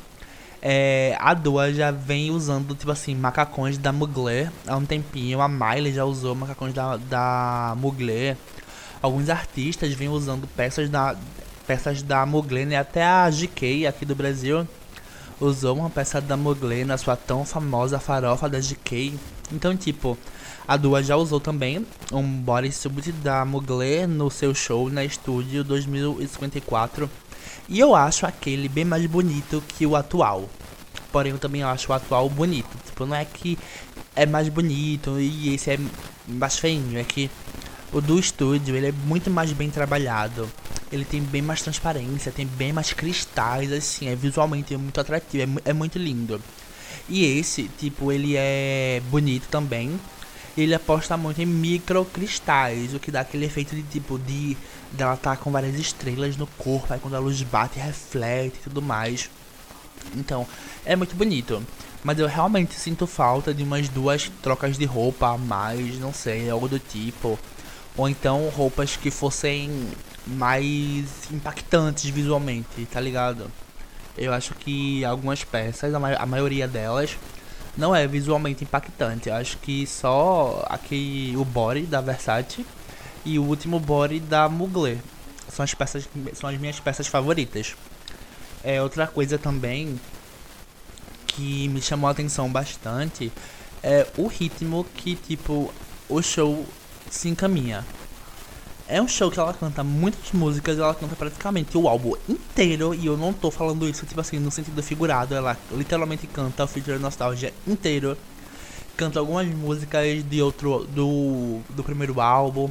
É, 0.62 1.16
a 1.20 1.34
Dua 1.34 1.72
já 1.74 1.90
vem 1.90 2.32
usando, 2.32 2.76
tipo 2.76 2.92
assim, 2.92 3.16
macacões 3.16 3.78
da 3.78 3.94
Mugler 3.94 4.52
há 4.68 4.76
um 4.76 4.86
tempinho. 4.86 5.42
A 5.42 5.48
Miley 5.48 5.94
já 5.94 6.04
usou 6.04 6.36
macacões 6.36 6.74
da, 6.74 6.98
da 6.98 7.76
Mugler 7.78 8.36
alguns 9.02 9.30
artistas 9.30 9.94
vêm 9.94 10.10
usando 10.10 10.48
peças 10.48 10.90
da 10.90 11.16
peças 11.68 12.02
da 12.02 12.26
Mugler, 12.26 12.80
até 12.80 13.04
a 13.04 13.30
GK 13.30 13.86
aqui 13.86 14.04
do 14.04 14.16
Brasil 14.16 14.68
usou 15.40 15.78
uma 15.78 15.90
peça 15.90 16.20
da 16.20 16.36
Mugler 16.36 16.86
na 16.86 16.98
sua 16.98 17.16
tão 17.16 17.46
famosa 17.46 18.00
farofa 18.00 18.50
da 18.50 18.60
GK. 18.60 19.14
Então, 19.52 19.76
tipo, 19.76 20.18
a 20.68 20.76
Dua 20.76 21.02
já 21.02 21.16
usou 21.16 21.40
também 21.40 21.86
um 22.12 22.24
bodysuit 22.24 23.12
da 23.14 23.46
Mugler 23.46 24.08
no 24.08 24.30
seu 24.30 24.54
show 24.54 24.90
na 24.90 25.04
Estúdio 25.04 25.64
2054. 25.64 27.10
E 27.68 27.80
eu 27.80 27.96
acho 27.96 28.26
aquele 28.26 28.68
bem 28.68 28.86
mais 28.86 29.06
bonito 29.06 29.64
que 29.68 29.86
o 29.86 29.96
atual. 29.96 30.50
Porém, 31.12 31.32
eu 31.32 31.40
também 31.40 31.64
acho 31.64 31.92
o 31.92 31.96
atual 31.96 32.30
bonito. 32.30 32.70
Tipo, 32.86 33.06
não 33.06 33.16
é 33.16 33.26
que 33.26 33.58
é 34.16 34.26
mais 34.26 34.50
bonito 34.50 35.20
e 35.20 35.54
esse 35.56 35.72
é 35.72 35.80
mais 36.28 36.60
feinho, 36.60 37.00
é 37.00 37.04
que 37.04 37.32
o 37.92 38.00
do 38.00 38.20
estúdio, 38.20 38.76
ele 38.76 38.88
é 38.88 38.92
muito 38.92 39.30
mais 39.30 39.52
bem 39.52 39.70
trabalhado. 39.70 40.50
Ele 40.92 41.06
tem 41.06 41.22
bem 41.22 41.42
mais 41.42 41.62
transparência, 41.62 42.32
tem 42.32 42.46
bem 42.46 42.74
mais 42.74 42.94
cristais, 42.94 43.72
assim, 43.72 44.08
é 44.08 44.16
visualmente 44.16 44.76
muito 44.76 45.00
atrativo, 45.00 45.60
é, 45.66 45.70
é 45.70 45.74
muito 45.74 45.98
lindo. 45.98 46.42
E 47.08 47.26
esse, 47.40 47.64
tipo, 47.80 48.12
ele 48.12 48.36
é 48.36 49.02
bonito 49.10 49.48
também. 49.50 50.00
Ele 50.58 50.74
aposta 50.74 51.16
muito 51.16 51.42
em 51.42 51.46
microcristais, 51.46 52.94
o 52.94 53.00
que 53.00 53.12
dá 53.12 53.22
aquele 53.22 53.46
efeito 53.46 53.76
de 53.76 53.84
tipo 53.84 54.18
de 54.20 54.58
dela 54.92 55.16
tá 55.16 55.38
com 55.38 55.52
várias 55.52 55.76
estrelas 55.76 56.36
no 56.36 56.48
corpo, 56.48 56.92
aí 56.92 57.00
quando 57.00 57.16
a 57.16 57.20
luz 57.20 57.42
bate, 57.44 57.80
reflete 57.80 58.58
e 58.58 58.64
tudo 58.64 58.82
mais. 58.82 59.30
Então, 60.16 60.46
é 60.86 60.96
muito 60.96 61.16
bonito. 61.16 61.64
Mas 62.04 62.18
eu 62.18 62.28
realmente 62.28 62.74
sinto 62.76 63.06
falta 63.06 63.54
de 63.54 63.64
umas 63.64 63.90
duas 63.90 64.32
trocas 64.42 64.78
de 64.78 64.86
roupa 64.86 65.30
a 65.30 65.38
mais, 65.38 66.00
não 66.00 66.14
sei, 66.14 66.50
algo 66.50 66.68
do 66.68 66.80
tipo 66.80 67.38
ou 68.00 68.08
então 68.08 68.48
roupas 68.48 68.96
que 68.96 69.12
fossem 69.12 69.70
mais 70.26 71.30
impactantes 71.30 72.10
visualmente, 72.10 72.86
tá 72.90 72.98
ligado? 73.02 73.52
Eu 74.18 74.32
acho 74.32 74.56
que 74.56 75.04
algumas 75.04 75.44
peças, 75.44 75.94
a, 75.94 76.00
ma 76.00 76.14
a 76.14 76.26
maioria 76.26 76.66
delas, 76.66 77.18
não 77.76 77.94
é 77.94 78.08
visualmente 78.08 78.64
impactante. 78.64 79.28
Eu 79.28 79.36
acho 79.36 79.58
que 79.58 79.86
só 79.86 80.66
aqui 80.70 81.34
o 81.36 81.44
body 81.44 81.82
da 81.82 82.00
Versace 82.00 82.66
e 83.26 83.38
o 83.38 83.44
último 83.44 83.82
body 83.82 84.22
da 84.22 84.48
Mugler 84.48 84.98
são 85.50 85.66
as 85.66 85.74
peças 85.74 86.08
são 86.36 86.50
as 86.50 86.58
minhas 86.58 86.80
peças 86.80 87.06
favoritas. 87.06 87.76
É 88.64 88.82
outra 88.82 89.08
coisa 89.08 89.38
também 89.38 90.00
que 91.28 91.68
me 91.68 91.82
chamou 91.82 92.08
a 92.08 92.12
atenção 92.12 92.50
bastante 92.50 93.30
é 93.84 94.08
o 94.16 94.28
ritmo 94.28 94.86
que 94.96 95.16
tipo 95.16 95.74
o 96.08 96.22
show 96.22 96.66
se 97.10 97.30
encaminha. 97.30 97.86
É 98.88 99.00
um 99.00 99.08
show 99.08 99.30
que 99.30 99.40
ela 99.40 99.54
canta 99.54 99.84
muitas 99.84 100.32
músicas, 100.32 100.80
ela 100.80 100.96
canta 100.96 101.16
praticamente 101.16 101.78
o 101.78 101.88
álbum 101.88 102.16
inteiro, 102.28 102.96
e 102.96 103.06
eu 103.06 103.16
não 103.16 103.32
tô 103.32 103.52
falando 103.52 103.88
isso, 103.88 104.04
tipo 104.06 104.20
assim, 104.20 104.40
no 104.40 104.50
sentido 104.50 104.82
figurado, 104.82 105.36
ela 105.36 105.56
literalmente 105.72 106.26
canta 106.26 106.64
o 106.64 106.68
Future 106.68 106.98
Nostalgia 106.98 107.54
inteiro. 107.68 108.18
Canta 108.98 109.20
algumas 109.20 109.48
músicas 109.48 110.24
de 110.24 110.42
outro, 110.42 110.86
do, 110.86 111.60
do 111.70 111.84
primeiro 111.84 112.20
álbum, 112.20 112.70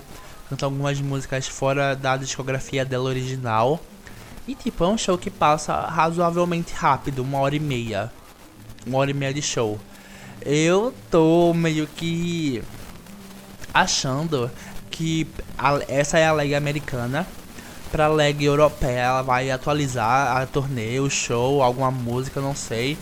canta 0.50 0.66
algumas 0.66 1.00
músicas 1.00 1.46
fora 1.46 1.94
da 1.94 2.16
discografia 2.16 2.84
dela 2.84 3.08
original. 3.08 3.80
E 4.46 4.54
tipo, 4.54 4.82
é 4.82 4.88
um 4.88 4.98
show 4.98 5.16
que 5.16 5.30
passa 5.30 5.74
razoavelmente 5.86 6.74
rápido, 6.74 7.22
uma 7.22 7.38
hora 7.38 7.54
e 7.54 7.60
meia. 7.60 8.12
Uma 8.84 8.98
hora 8.98 9.10
e 9.10 9.14
meia 9.14 9.32
de 9.32 9.40
show. 9.40 9.78
Eu 10.42 10.92
tô 11.10 11.54
meio 11.54 11.86
que 11.86 12.62
achando 13.80 14.50
que 14.90 15.26
a, 15.56 15.80
essa 15.88 16.18
é 16.18 16.26
a 16.26 16.32
leg 16.32 16.54
americana. 16.54 17.26
Pra 17.90 18.06
leg 18.06 18.44
europeia, 18.44 19.00
ela 19.00 19.22
vai 19.22 19.50
atualizar 19.50 20.36
a 20.36 20.46
turnê, 20.46 21.00
o 21.00 21.08
show, 21.08 21.62
alguma 21.62 21.90
música, 21.90 22.40
não 22.40 22.54
sei. 22.54 22.98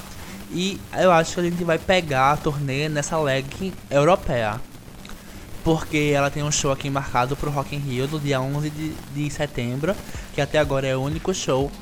E 0.53 0.81
eu 0.97 1.11
acho 1.11 1.35
que 1.35 1.41
a 1.41 1.43
gente 1.43 1.65
vai 1.65 1.77
pegar 1.77 2.33
a 2.33 2.37
turnê 2.37 2.89
nessa 2.89 3.19
leg 3.19 3.75
europeia. 3.91 4.61
Porque 5.65 6.13
ela 6.15 6.31
tem 6.31 6.45
um 6.45 6.53
show 6.53 6.71
aqui 6.71 6.89
marcado 6.89 7.37
pro 7.37 7.51
Rock 7.51 7.75
in 7.75 7.81
Rio 7.81 8.07
no 8.07 8.21
dia 8.21 8.41
11 8.41 8.71
de, 8.71 8.91
de 9.13 9.31
setembro, 9.31 9.97
que 10.33 10.41
até 10.41 10.59
agora 10.59 10.87
é 10.87 10.97
o 10.97 11.03
único 11.03 11.35
show 11.35 11.73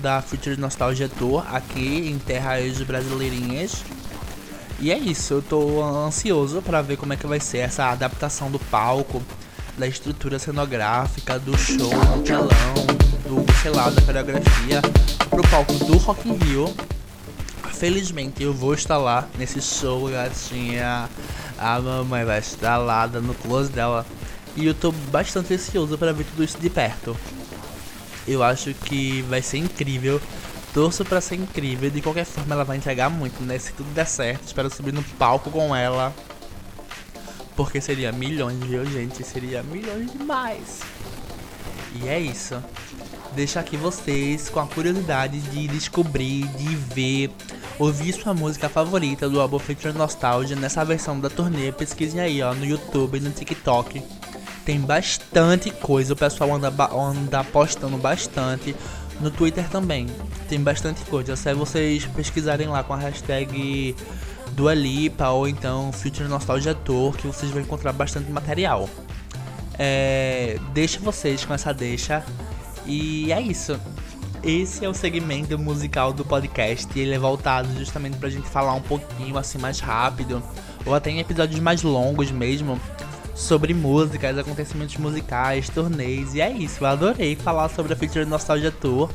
da 0.00 0.22
Future 0.22 0.56
Nostalgia 0.56 1.08
Tour 1.08 1.44
aqui 1.52 2.08
em 2.08 2.18
terras 2.20 2.80
brasileirinhas. 2.82 3.84
E 4.82 4.90
é 4.90 4.98
isso, 4.98 5.34
eu 5.34 5.42
tô 5.42 5.80
ansioso 5.80 6.60
para 6.60 6.82
ver 6.82 6.96
como 6.96 7.12
é 7.12 7.16
que 7.16 7.24
vai 7.24 7.38
ser 7.38 7.58
essa 7.58 7.84
adaptação 7.90 8.50
do 8.50 8.58
palco, 8.58 9.22
da 9.78 9.86
estrutura 9.86 10.40
cenográfica, 10.40 11.38
do 11.38 11.56
show, 11.56 11.88
do 11.88 12.22
telão, 12.24 12.48
do, 13.24 13.62
sei 13.62 13.70
lá, 13.70 13.88
da 13.90 14.02
coreografia 14.02 14.82
pro 15.30 15.46
palco 15.48 15.72
do 15.74 15.96
Rock 15.98 16.28
in 16.28 16.34
Rio 16.34 16.74
Felizmente 17.82 18.42
eu 18.42 18.52
vou 18.52 18.74
estar 18.74 18.96
lá 18.96 19.28
nesse 19.36 19.60
show, 19.60 20.08
gatinha. 20.08 21.08
A 21.58 21.80
mamãe 21.80 22.24
vai 22.24 22.38
estar 22.38 22.78
lá 22.78 23.08
dando 23.08 23.34
close 23.34 23.72
dela. 23.72 24.06
E 24.56 24.66
eu 24.66 24.74
tô 24.74 24.92
bastante 24.92 25.54
ansioso 25.54 25.98
para 25.98 26.12
ver 26.12 26.24
tudo 26.24 26.44
isso 26.44 26.58
de 26.58 26.70
perto. 26.70 27.16
Eu 28.26 28.42
acho 28.42 28.72
que 28.72 29.22
vai 29.22 29.42
ser 29.42 29.58
incrível. 29.58 30.20
Torço 30.72 31.04
para 31.04 31.20
ser 31.20 31.36
incrível. 31.36 31.90
De 31.90 32.00
qualquer 32.00 32.24
forma, 32.24 32.54
ela 32.54 32.64
vai 32.64 32.76
entregar 32.76 33.10
muito, 33.10 33.42
né? 33.42 33.58
Se 33.58 33.72
tudo 33.72 33.92
der 33.92 34.06
certo, 34.06 34.46
espero 34.46 34.70
subir 34.70 34.92
no 34.92 35.02
palco 35.02 35.50
com 35.50 35.74
ela. 35.74 36.14
Porque 37.54 37.80
seria 37.80 38.10
milhões, 38.10 38.58
viu, 38.64 38.84
gente? 38.86 39.22
Seria 39.22 39.62
milhões 39.62 40.10
demais. 40.10 40.80
E 41.94 42.08
é 42.08 42.18
isso. 42.18 42.62
Deixa 43.34 43.60
aqui 43.60 43.76
vocês 43.76 44.48
com 44.48 44.60
a 44.60 44.66
curiosidade 44.66 45.38
de 45.40 45.68
descobrir, 45.68 46.46
de 46.48 46.74
ver, 46.74 47.30
ouvir 47.78 48.12
sua 48.12 48.34
música 48.34 48.68
favorita 48.68 49.28
do 49.28 49.40
álbum 49.40 49.58
Feature 49.58 49.96
Nostalgia 49.96 50.56
nessa 50.56 50.84
versão 50.84 51.20
da 51.20 51.30
turnê. 51.30 51.72
Pesquisem 51.72 52.20
aí, 52.20 52.42
ó, 52.42 52.54
no 52.54 52.64
YouTube, 52.64 53.20
no 53.20 53.30
TikTok. 53.30 54.02
Tem 54.64 54.80
bastante 54.80 55.70
coisa, 55.70 56.12
o 56.12 56.16
pessoal 56.16 56.54
anda, 56.54 56.68
anda 56.94 57.42
postando 57.44 57.96
bastante. 57.96 58.76
No 59.22 59.30
Twitter 59.30 59.68
também 59.68 60.08
tem 60.48 60.60
bastante 60.60 61.00
coisa. 61.04 61.36
Se 61.36 61.54
vocês 61.54 62.04
pesquisarem 62.06 62.66
lá 62.66 62.82
com 62.82 62.92
a 62.92 62.96
hashtag 62.96 63.94
Dua 64.50 64.74
Lipa 64.74 65.28
ou 65.28 65.46
então 65.46 65.92
Future 65.92 66.28
Nostalgia 66.28 66.74
Tour, 66.74 67.16
que 67.16 67.28
vocês 67.28 67.50
vão 67.52 67.62
encontrar 67.62 67.92
bastante 67.92 68.30
material. 68.32 68.90
É, 69.78 70.58
deixa 70.74 70.98
vocês 70.98 71.44
com 71.44 71.54
essa 71.54 71.72
deixa. 71.72 72.24
E 72.84 73.32
é 73.32 73.40
isso. 73.40 73.78
Esse 74.42 74.84
é 74.84 74.88
o 74.88 74.94
segmento 74.94 75.56
musical 75.56 76.12
do 76.12 76.24
podcast. 76.24 76.88
E 76.94 77.00
ele 77.00 77.14
é 77.14 77.18
voltado 77.18 77.68
justamente 77.78 78.16
pra 78.18 78.28
gente 78.28 78.48
falar 78.48 78.74
um 78.74 78.82
pouquinho 78.82 79.38
assim 79.38 79.56
mais 79.56 79.78
rápido. 79.78 80.42
Ou 80.84 80.94
até 80.94 81.10
em 81.10 81.20
episódios 81.20 81.60
mais 81.60 81.82
longos 81.82 82.32
mesmo. 82.32 82.80
Sobre 83.42 83.74
músicas, 83.74 84.38
acontecimentos 84.38 84.96
musicais, 84.98 85.68
turnês. 85.68 86.32
E 86.34 86.40
é 86.40 86.48
isso. 86.48 86.84
Eu 86.84 86.86
adorei 86.86 87.34
falar 87.34 87.68
sobre 87.68 87.92
a 87.92 87.96
Future 87.96 88.24
Nostalgia 88.24 88.70
Tour 88.70 89.10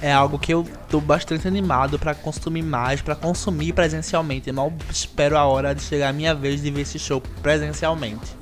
é 0.00 0.12
algo 0.12 0.38
que 0.38 0.52
eu 0.52 0.66
tô 0.88 1.00
bastante 1.00 1.46
animado 1.46 1.98
para 1.98 2.14
consumir 2.14 2.62
mais, 2.62 3.02
para 3.02 3.14
consumir 3.14 3.72
presencialmente. 3.72 4.48
Eu 4.48 4.54
mal 4.54 4.72
espero 4.90 5.36
a 5.36 5.44
hora 5.44 5.74
de 5.74 5.82
chegar 5.82 6.08
a 6.08 6.12
minha 6.12 6.34
vez 6.34 6.62
de 6.62 6.70
ver 6.70 6.82
esse 6.82 6.98
show 6.98 7.20
presencialmente. 7.42 8.34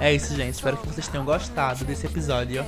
É 0.00 0.12
isso, 0.12 0.34
gente. 0.34 0.54
Espero 0.54 0.76
que 0.76 0.88
vocês 0.88 1.06
tenham 1.06 1.24
gostado 1.24 1.84
desse 1.84 2.06
episódio. 2.06 2.64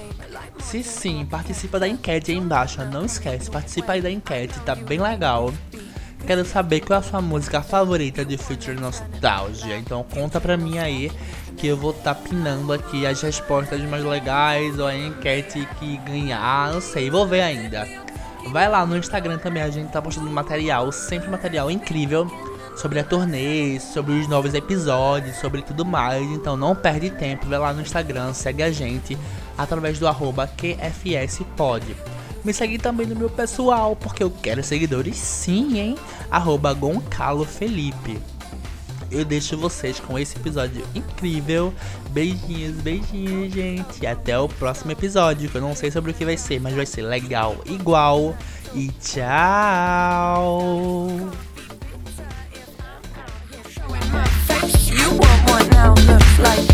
Se 0.60 0.82
sim, 0.82 1.26
participa 1.28 1.80
da 1.80 1.88
enquete 1.88 2.30
aí 2.30 2.37
embaixo. 2.37 2.84
Não 2.84 3.04
esquece, 3.04 3.50
participa 3.50 3.92
aí 3.92 4.00
da 4.00 4.10
enquete, 4.10 4.58
tá 4.60 4.76
bem 4.76 5.00
legal. 5.00 5.52
Quero 6.26 6.44
saber 6.44 6.80
qual 6.80 6.96
é 6.96 7.00
a 7.00 7.02
sua 7.02 7.20
música 7.20 7.60
favorita 7.60 8.24
de 8.24 8.38
Future 8.38 8.80
Nostalgia. 8.80 9.76
Então 9.76 10.02
conta 10.02 10.40
pra 10.40 10.56
mim 10.56 10.78
aí 10.78 11.12
que 11.56 11.66
eu 11.66 11.76
vou 11.76 11.90
estar 11.90 12.14
tá 12.14 12.20
pinando 12.20 12.72
aqui 12.72 13.06
as 13.06 13.20
respostas 13.20 13.80
mais 13.82 14.04
legais 14.04 14.78
ou 14.78 14.86
a 14.86 14.96
enquete 14.96 15.66
que 15.78 15.96
ganhar, 15.98 16.72
não 16.72 16.80
sei, 16.80 17.10
vou 17.10 17.26
ver 17.26 17.42
ainda. 17.42 17.86
Vai 18.50 18.68
lá 18.68 18.84
no 18.84 18.96
Instagram 18.96 19.38
também, 19.38 19.62
a 19.62 19.70
gente 19.70 19.90
tá 19.90 20.02
postando 20.02 20.30
material, 20.30 20.92
sempre 20.92 21.28
material 21.28 21.70
incrível 21.70 22.30
sobre 22.76 22.98
a 22.98 23.04
turnê, 23.04 23.78
sobre 23.80 24.12
os 24.14 24.28
novos 24.28 24.54
episódios, 24.54 25.36
sobre 25.36 25.62
tudo 25.62 25.84
mais. 25.84 26.22
Então 26.30 26.56
não 26.56 26.74
perde 26.74 27.10
tempo, 27.10 27.46
vai 27.46 27.58
lá 27.58 27.72
no 27.72 27.80
Instagram, 27.80 28.32
segue 28.34 28.62
a 28.62 28.70
gente 28.70 29.16
através 29.56 29.98
do 29.98 30.06
arroba 30.06 30.46
QFSPod. 30.46 31.96
Me 32.44 32.52
segue 32.52 32.76
também 32.76 33.06
no 33.06 33.16
meu 33.16 33.30
pessoal, 33.30 33.96
porque 33.96 34.22
eu 34.22 34.30
quero 34.30 34.62
seguidores 34.62 35.16
sim, 35.16 35.78
hein? 35.78 35.98
Arroba 36.30 36.74
Goncalo 36.74 37.44
Felipe 37.44 38.20
eu 39.14 39.24
deixo 39.24 39.57
vocês 39.57 39.98
com 40.00 40.18
esse 40.18 40.37
episódio 40.37 40.85
incrível. 40.94 41.72
Beijinhos, 42.11 42.77
beijinhos, 42.81 43.53
gente. 43.53 44.07
Até 44.07 44.38
o 44.38 44.48
próximo 44.48 44.92
episódio, 44.92 45.48
que 45.48 45.57
eu 45.57 45.62
não 45.62 45.74
sei 45.74 45.90
sobre 45.90 46.11
o 46.11 46.14
que 46.14 46.24
vai 46.24 46.37
ser, 46.37 46.61
mas 46.61 46.74
vai 46.74 46.87
ser 46.87 47.03
legal 47.03 47.57
igual. 47.66 48.37
E 48.74 48.88
tchau! 49.00 50.35
like 56.38 56.73